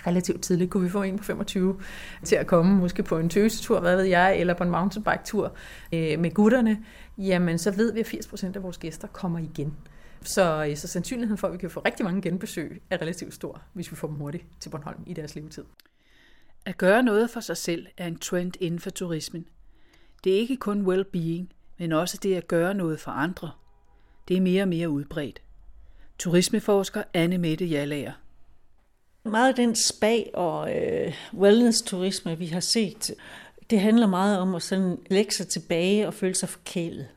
relativt 0.07 0.41
tidligt. 0.41 0.71
Kunne 0.71 0.83
vi 0.83 0.89
få 0.89 1.03
en 1.03 1.17
på 1.17 1.23
25 1.23 1.79
til 2.23 2.35
at 2.35 2.47
komme, 2.47 2.75
måske 2.75 3.03
på 3.03 3.17
en 3.17 3.29
tøsetur, 3.29 3.79
hvad 3.79 3.95
ved 3.95 4.03
jeg, 4.03 4.39
eller 4.39 4.53
på 4.53 4.63
en 4.63 4.69
mountainbike-tur 4.69 5.51
øh, 5.93 6.19
med 6.19 6.33
gutterne, 6.33 6.77
jamen 7.17 7.57
så 7.57 7.71
ved 7.71 7.93
vi, 7.93 7.99
at 7.99 8.07
80 8.07 8.27
procent 8.27 8.55
af 8.55 8.63
vores 8.63 8.77
gæster 8.77 9.07
kommer 9.07 9.39
igen. 9.39 9.73
Så, 10.23 10.65
øh, 10.69 10.77
så 10.77 10.87
sandsynligheden 10.87 11.37
for, 11.37 11.47
at 11.47 11.53
vi 11.53 11.57
kan 11.57 11.69
få 11.69 11.79
rigtig 11.79 12.05
mange 12.05 12.21
genbesøg, 12.21 12.81
er 12.89 13.01
relativt 13.01 13.33
stor, 13.33 13.61
hvis 13.73 13.91
vi 13.91 13.95
får 13.95 14.07
dem 14.07 14.17
hurtigt 14.17 14.45
til 14.59 14.69
Bornholm 14.69 15.03
i 15.07 15.13
deres 15.13 15.35
levetid. 15.35 15.63
At 16.65 16.77
gøre 16.77 17.03
noget 17.03 17.29
for 17.29 17.39
sig 17.39 17.57
selv 17.57 17.87
er 17.97 18.07
en 18.07 18.19
trend 18.19 18.53
inden 18.59 18.79
for 18.79 18.89
turismen. 18.89 19.45
Det 20.23 20.33
er 20.33 20.37
ikke 20.37 20.57
kun 20.57 20.87
well-being, 20.87 21.53
men 21.77 21.91
også 21.91 22.17
det 22.23 22.35
at 22.35 22.47
gøre 22.47 22.73
noget 22.73 22.99
for 22.99 23.11
andre. 23.11 23.51
Det 24.27 24.37
er 24.37 24.41
mere 24.41 24.61
og 24.61 24.67
mere 24.67 24.89
udbredt. 24.89 25.41
Turismeforsker 26.19 27.03
Anne 27.13 27.37
Mette 27.37 27.65
Jallager. 27.65 28.11
Meget 29.23 29.49
af 29.49 29.55
den 29.55 29.75
spa- 29.75 30.29
og 30.33 30.75
øh, 30.75 31.13
wellness-turisme, 31.33 32.37
vi 32.37 32.45
har 32.45 32.59
set, 32.59 33.11
det 33.69 33.79
handler 33.79 34.07
meget 34.07 34.39
om 34.39 34.55
at 34.55 34.61
sådan 34.61 34.97
lægge 35.09 35.31
sig 35.31 35.47
tilbage 35.47 36.07
og 36.07 36.13
føle 36.13 36.35
sig 36.35 36.49
forkælet 36.49 37.07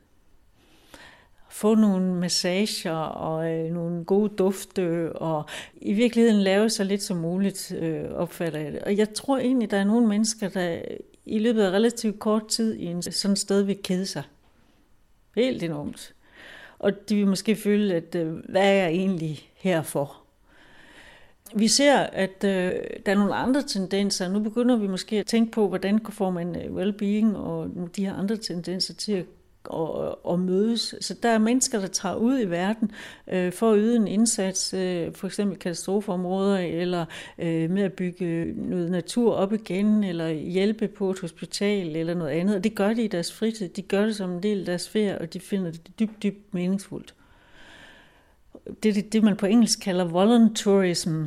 få 1.57 1.75
nogle 1.75 2.14
massager 2.14 2.97
og 2.97 3.51
øh, 3.51 3.73
nogle 3.73 4.05
gode 4.05 4.29
dufte, 4.37 5.12
og 5.12 5.45
i 5.77 5.92
virkeligheden 5.92 6.40
lave 6.40 6.71
så 6.71 6.85
lidt 6.85 7.03
som 7.03 7.16
muligt, 7.16 7.73
øh, 7.79 8.05
opfatter 8.11 8.61
jeg 8.61 8.73
det. 8.73 8.83
Og 8.83 8.97
jeg 8.97 9.14
tror 9.14 9.38
egentlig, 9.38 9.71
der 9.71 9.77
er 9.77 9.85
nogle 9.85 10.07
mennesker, 10.07 10.49
der 10.49 10.83
i 11.27 11.38
løbet 11.38 11.62
af 11.62 11.71
relativt 11.71 12.19
kort 12.19 12.49
tid 12.49 12.75
i 12.75 12.85
en 12.85 13.03
sådan 13.03 13.37
sted 13.37 13.62
vil 13.62 13.79
kede 13.83 14.07
sig. 14.07 14.23
Helt 15.37 15.62
enormt. 15.62 16.14
Og 16.79 17.09
de 17.09 17.14
vil 17.14 17.27
måske 17.27 17.57
føle, 17.57 17.95
at 17.95 18.14
øh, 18.14 18.33
hvad 18.49 18.62
er 18.62 18.73
jeg 18.73 18.88
egentlig 18.88 19.51
her 19.55 19.83
for? 19.83 20.16
Vi 21.55 21.69
ser, 21.69 21.99
at 21.99 22.45
øh, 22.45 22.73
der 23.07 23.12
er 23.12 23.14
nogle 23.14 23.35
andre 23.35 23.62
tendenser. 23.62 24.29
Nu 24.29 24.40
begynder 24.40 24.77
vi 24.77 24.87
måske 24.87 25.16
at 25.16 25.27
tænke 25.27 25.53
på, 25.53 25.69
hvordan 25.69 26.01
får 26.11 26.31
man 26.31 26.57
øh, 26.57 26.77
well-being 26.77 27.37
og 27.37 27.71
de 27.97 28.07
her 28.07 28.14
andre 28.14 28.37
tendenser 28.37 28.95
til 28.95 29.12
at 29.12 29.25
og, 29.70 30.26
og 30.26 30.40
mødes. 30.40 30.94
Så 31.00 31.14
der 31.22 31.29
er 31.29 31.38
mennesker, 31.38 31.81
der 31.81 31.87
tager 31.87 32.14
ud 32.14 32.40
i 32.40 32.44
verden 32.44 32.90
øh, 33.29 33.52
for 33.52 33.72
at 33.72 33.79
yde 33.79 33.96
en 33.96 34.09
indsats, 34.09 34.74
øh, 34.74 35.12
for 35.12 35.26
eksempel 35.26 35.59
katastrofeområder, 35.59 36.59
eller 36.59 37.05
øh, 37.38 37.70
med 37.70 37.83
at 37.83 37.92
bygge 37.92 38.55
noget 38.57 38.90
natur 38.90 39.33
op 39.33 39.52
igen, 39.52 40.05
eller 40.05 40.29
hjælpe 40.29 40.88
på 40.88 41.11
et 41.11 41.20
hospital, 41.20 41.96
eller 41.96 42.14
noget 42.14 42.31
andet. 42.31 42.57
Og 42.57 42.64
det 42.64 42.74
gør 42.74 42.92
de 42.92 43.05
i 43.05 43.09
deres 43.09 43.33
fritid. 43.33 43.68
De 43.68 43.83
gør 43.83 44.07
det 44.07 44.16
som 44.16 44.31
en 44.31 44.42
del 44.42 44.59
af 44.59 44.64
deres 44.64 44.88
ferie, 44.88 45.18
og 45.18 45.33
de 45.33 45.40
finder 45.40 45.70
det 45.70 45.90
dybt, 45.98 46.22
dybt 46.22 46.55
meningsfuldt. 46.55 47.14
Det 48.83 48.88
er 48.88 48.92
det, 48.92 49.12
det, 49.12 49.22
man 49.22 49.37
på 49.37 49.46
engelsk 49.46 49.81
kalder 49.81 50.05
volunteerism. 50.05 51.24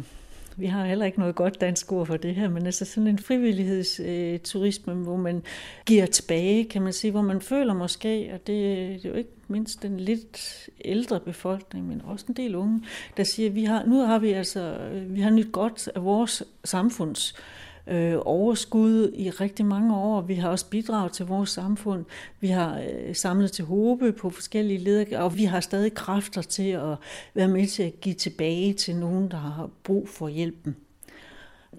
Vi 0.59 0.65
har 0.65 0.85
heller 0.85 1.05
ikke 1.05 1.19
noget 1.19 1.35
godt 1.35 1.61
dansk 1.61 1.91
ord 1.91 2.05
for 2.05 2.17
det 2.17 2.35
her, 2.35 2.49
men 2.49 2.65
altså 2.65 2.85
sådan 2.85 3.07
en 3.07 3.19
frivillighedsturisme, 3.19 4.93
øh, 4.93 4.99
hvor 4.99 5.17
man 5.17 5.43
giver 5.85 6.05
tilbage, 6.05 6.65
kan 6.65 6.81
man 6.81 6.93
sige, 6.93 7.11
hvor 7.11 7.21
man 7.21 7.41
føler 7.41 7.73
måske, 7.73 8.31
og 8.33 8.47
det, 8.47 8.47
det 8.47 9.05
er 9.05 9.09
jo 9.09 9.15
ikke 9.15 9.29
mindst 9.47 9.83
den 9.83 9.99
lidt 9.99 10.69
ældre 10.85 11.19
befolkning, 11.19 11.87
men 11.87 12.01
også 12.05 12.25
en 12.29 12.33
del 12.33 12.55
unge, 12.55 12.83
der 13.17 13.23
siger, 13.23 13.49
vi 13.49 13.63
har, 13.63 13.85
nu 13.85 14.05
har 14.05 14.19
vi 14.19 14.31
altså, 14.31 14.59
øh, 14.59 15.15
vi 15.15 15.21
har 15.21 15.29
nyt 15.29 15.51
godt 15.51 15.89
af 15.95 16.03
vores 16.03 16.43
samfunds 16.63 17.33
øh, 17.37 17.58
Øh, 17.89 18.15
overskud 18.25 19.11
i 19.13 19.29
rigtig 19.29 19.65
mange 19.65 19.95
år. 19.95 20.21
Vi 20.21 20.33
har 20.33 20.49
også 20.49 20.65
bidraget 20.69 21.11
til 21.11 21.25
vores 21.25 21.49
samfund. 21.49 22.05
Vi 22.39 22.47
har 22.47 22.79
øh, 22.79 23.15
samlet 23.15 23.51
til 23.51 23.65
håbe 23.65 24.11
på 24.11 24.29
forskellige 24.29 24.79
leder, 24.79 25.19
og 25.19 25.37
vi 25.37 25.43
har 25.43 25.59
stadig 25.59 25.93
kræfter 25.93 26.41
til 26.41 26.69
at 26.69 26.95
være 27.33 27.47
med 27.47 27.67
til 27.67 27.83
at 27.83 28.01
give 28.01 28.15
tilbage 28.15 28.73
til 28.73 28.95
nogen, 28.95 29.31
der 29.31 29.37
har 29.37 29.69
brug 29.83 30.09
for 30.09 30.27
hjælpen. 30.27 30.75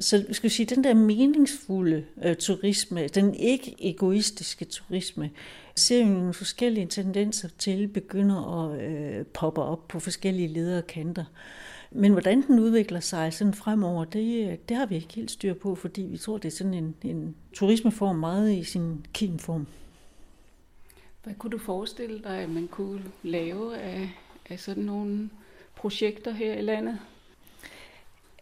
Så 0.00 0.18
vi 0.28 0.34
jeg 0.42 0.50
sige, 0.50 0.74
den 0.74 0.84
der 0.84 0.94
meningsfulde 0.94 2.04
øh, 2.24 2.36
turisme, 2.36 3.08
den 3.08 3.34
ikke 3.34 3.74
egoistiske 3.78 4.64
turisme, 4.64 5.30
ser 5.76 6.04
vi 6.04 6.10
nogle 6.10 6.34
forskellige 6.34 6.86
tendenser 6.86 7.48
til 7.58 7.88
begynder 7.88 8.64
at 8.64 8.82
øh, 8.82 9.26
poppe 9.26 9.62
op 9.62 9.88
på 9.88 10.00
forskellige 10.00 10.48
lederkanter. 10.48 11.24
Men 11.90 12.12
hvordan 12.12 12.42
den 12.42 12.58
udvikler 12.58 13.00
sig 13.00 13.32
sådan 13.32 13.54
fremover, 13.54 14.04
det, 14.04 14.68
det 14.68 14.76
har 14.76 14.86
vi 14.86 14.94
ikke 14.94 15.14
helt 15.14 15.30
styr 15.30 15.54
på, 15.54 15.74
fordi 15.74 16.02
vi 16.02 16.18
tror, 16.18 16.38
det 16.38 16.52
er 16.52 16.56
sådan 16.56 16.74
en, 16.74 16.94
en 17.02 17.36
turismeform 17.52 18.16
meget 18.16 18.52
i 18.52 18.64
sin 18.64 19.06
kimform. 19.12 19.66
Hvad 21.22 21.34
kunne 21.34 21.50
du 21.50 21.58
forestille 21.58 22.22
dig, 22.22 22.38
at 22.38 22.50
man 22.50 22.68
kunne 22.68 23.02
lave 23.22 23.78
af, 23.78 24.10
af 24.50 24.60
sådan 24.60 24.84
nogle 24.84 25.30
projekter 25.76 26.30
her 26.32 26.54
i 26.54 26.62
landet? 26.62 26.98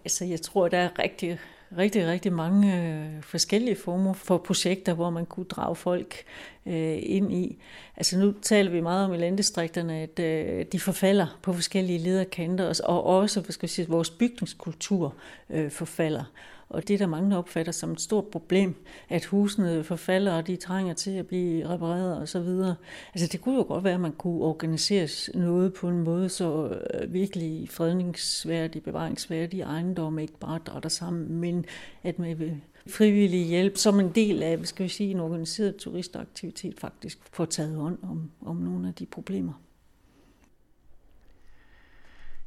Altså, 0.05 0.25
jeg 0.25 0.41
tror, 0.41 0.69
der 0.69 0.79
er 0.79 0.99
rigtig, 0.99 1.39
rigtig, 1.77 2.07
rigtig 2.07 2.33
mange 2.33 2.77
øh, 2.77 3.23
forskellige 3.23 3.77
former 3.77 4.13
for 4.13 4.39
projekter, 4.39 4.95
hvor 4.95 5.11
man 5.11 5.27
kunne 5.27 5.47
drage 5.47 5.77
folk 5.77 6.25
øh, 6.67 6.99
ind 7.03 7.33
i. 7.33 7.59
Altså 7.97 8.19
nu 8.19 8.35
taler 8.43 8.71
vi 8.71 8.81
meget 8.81 9.05
om 9.05 9.15
i 9.15 9.17
landdistrikterne, 9.17 9.95
at 9.97 10.19
øh, 10.19 10.65
de 10.73 10.81
forfalder 10.81 11.39
på 11.43 11.53
forskellige 11.53 11.99
lederkanter, 11.99 12.81
og 12.85 13.05
også 13.05 13.41
hvad 13.41 13.53
skal 13.53 13.67
jeg 13.67 13.71
sige, 13.71 13.89
vores 13.89 14.11
bygningskultur 14.11 15.15
øh, 15.51 15.71
forfalder. 15.71 16.25
Og 16.69 16.89
det 16.89 16.99
der 16.99 17.07
mange, 17.07 17.39
opfatter 17.39 17.73
som 17.73 17.93
et 17.93 18.01
stort 18.01 18.27
problem, 18.27 18.75
at 19.09 19.25
husene 19.25 19.85
forfalder, 19.85 20.33
og 20.33 20.47
de 20.47 20.57
trænger 20.57 20.95
til 20.95 21.11
at 21.11 21.27
blive 21.27 21.69
repareret 21.69 22.19
og 22.19 22.29
så 22.29 22.41
videre. 22.41 22.75
Altså 23.15 23.29
det 23.33 23.41
kunne 23.41 23.57
jo 23.57 23.65
godt 23.69 23.85
være, 23.85 23.95
at 23.95 24.01
man 24.01 24.13
kunne 24.13 24.43
organisere 24.43 25.09
noget 25.35 25.75
på 25.75 25.89
en 25.89 25.99
måde, 25.99 26.29
så 26.29 26.79
øh, 26.95 27.13
virkelig 27.13 27.69
fredningsværdige, 27.71 28.83
bevaringsværdige 28.83 29.63
ejendomme 29.63 30.23
ikke 30.23 30.39
bare 30.39 30.59
drætter 30.67 30.89
sammen, 30.89 31.37
men 31.41 31.65
at 32.03 32.19
man 32.19 32.39
med 32.39 32.57
frivillig 32.87 33.47
hjælp 33.47 33.77
som 33.77 34.01
en 34.01 34.13
del 34.15 34.43
af, 34.43 34.67
skal 34.67 34.85
vi 34.85 34.89
sige, 34.89 35.11
en 35.11 35.21
organiseret 35.21 35.77
turistaktivitet 35.77 36.81
faktisk 36.81 37.19
får 37.33 37.45
taget 37.45 37.77
hånd 37.77 37.99
om, 38.03 38.31
om 38.41 38.57
nogle 38.57 38.89
af 38.89 38.95
de 38.95 39.07
problemer. 39.07 39.53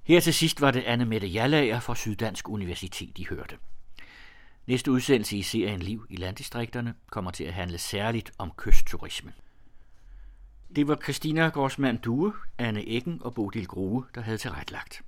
Her 0.03 0.19
til 0.19 0.33
sidst 0.33 0.61
var 0.61 0.71
det 0.71 0.83
Anne 0.83 1.05
Mette 1.05 1.27
Jallager 1.27 1.79
fra 1.79 1.95
Syddansk 1.95 2.49
Universitet, 2.49 3.17
I 3.17 3.25
hørte. 3.29 3.55
Næste 4.67 4.91
udsendelse 4.91 5.37
i 5.37 5.41
serien 5.41 5.81
Liv 5.81 6.05
i 6.09 6.15
landdistrikterne 6.15 6.93
kommer 7.11 7.31
til 7.31 7.43
at 7.43 7.53
handle 7.53 7.77
særligt 7.77 8.31
om 8.37 8.51
kystturisme. 8.57 9.33
Det 10.75 10.87
var 10.87 10.95
Christina 11.03 11.49
Gårdsmand 11.49 11.99
Due, 11.99 12.33
Anne 12.57 12.89
Eggen 12.89 13.21
og 13.21 13.33
Bodil 13.33 13.67
Grue, 13.67 14.05
der 14.15 14.21
havde 14.21 14.37
tilrettelagt. 14.37 15.01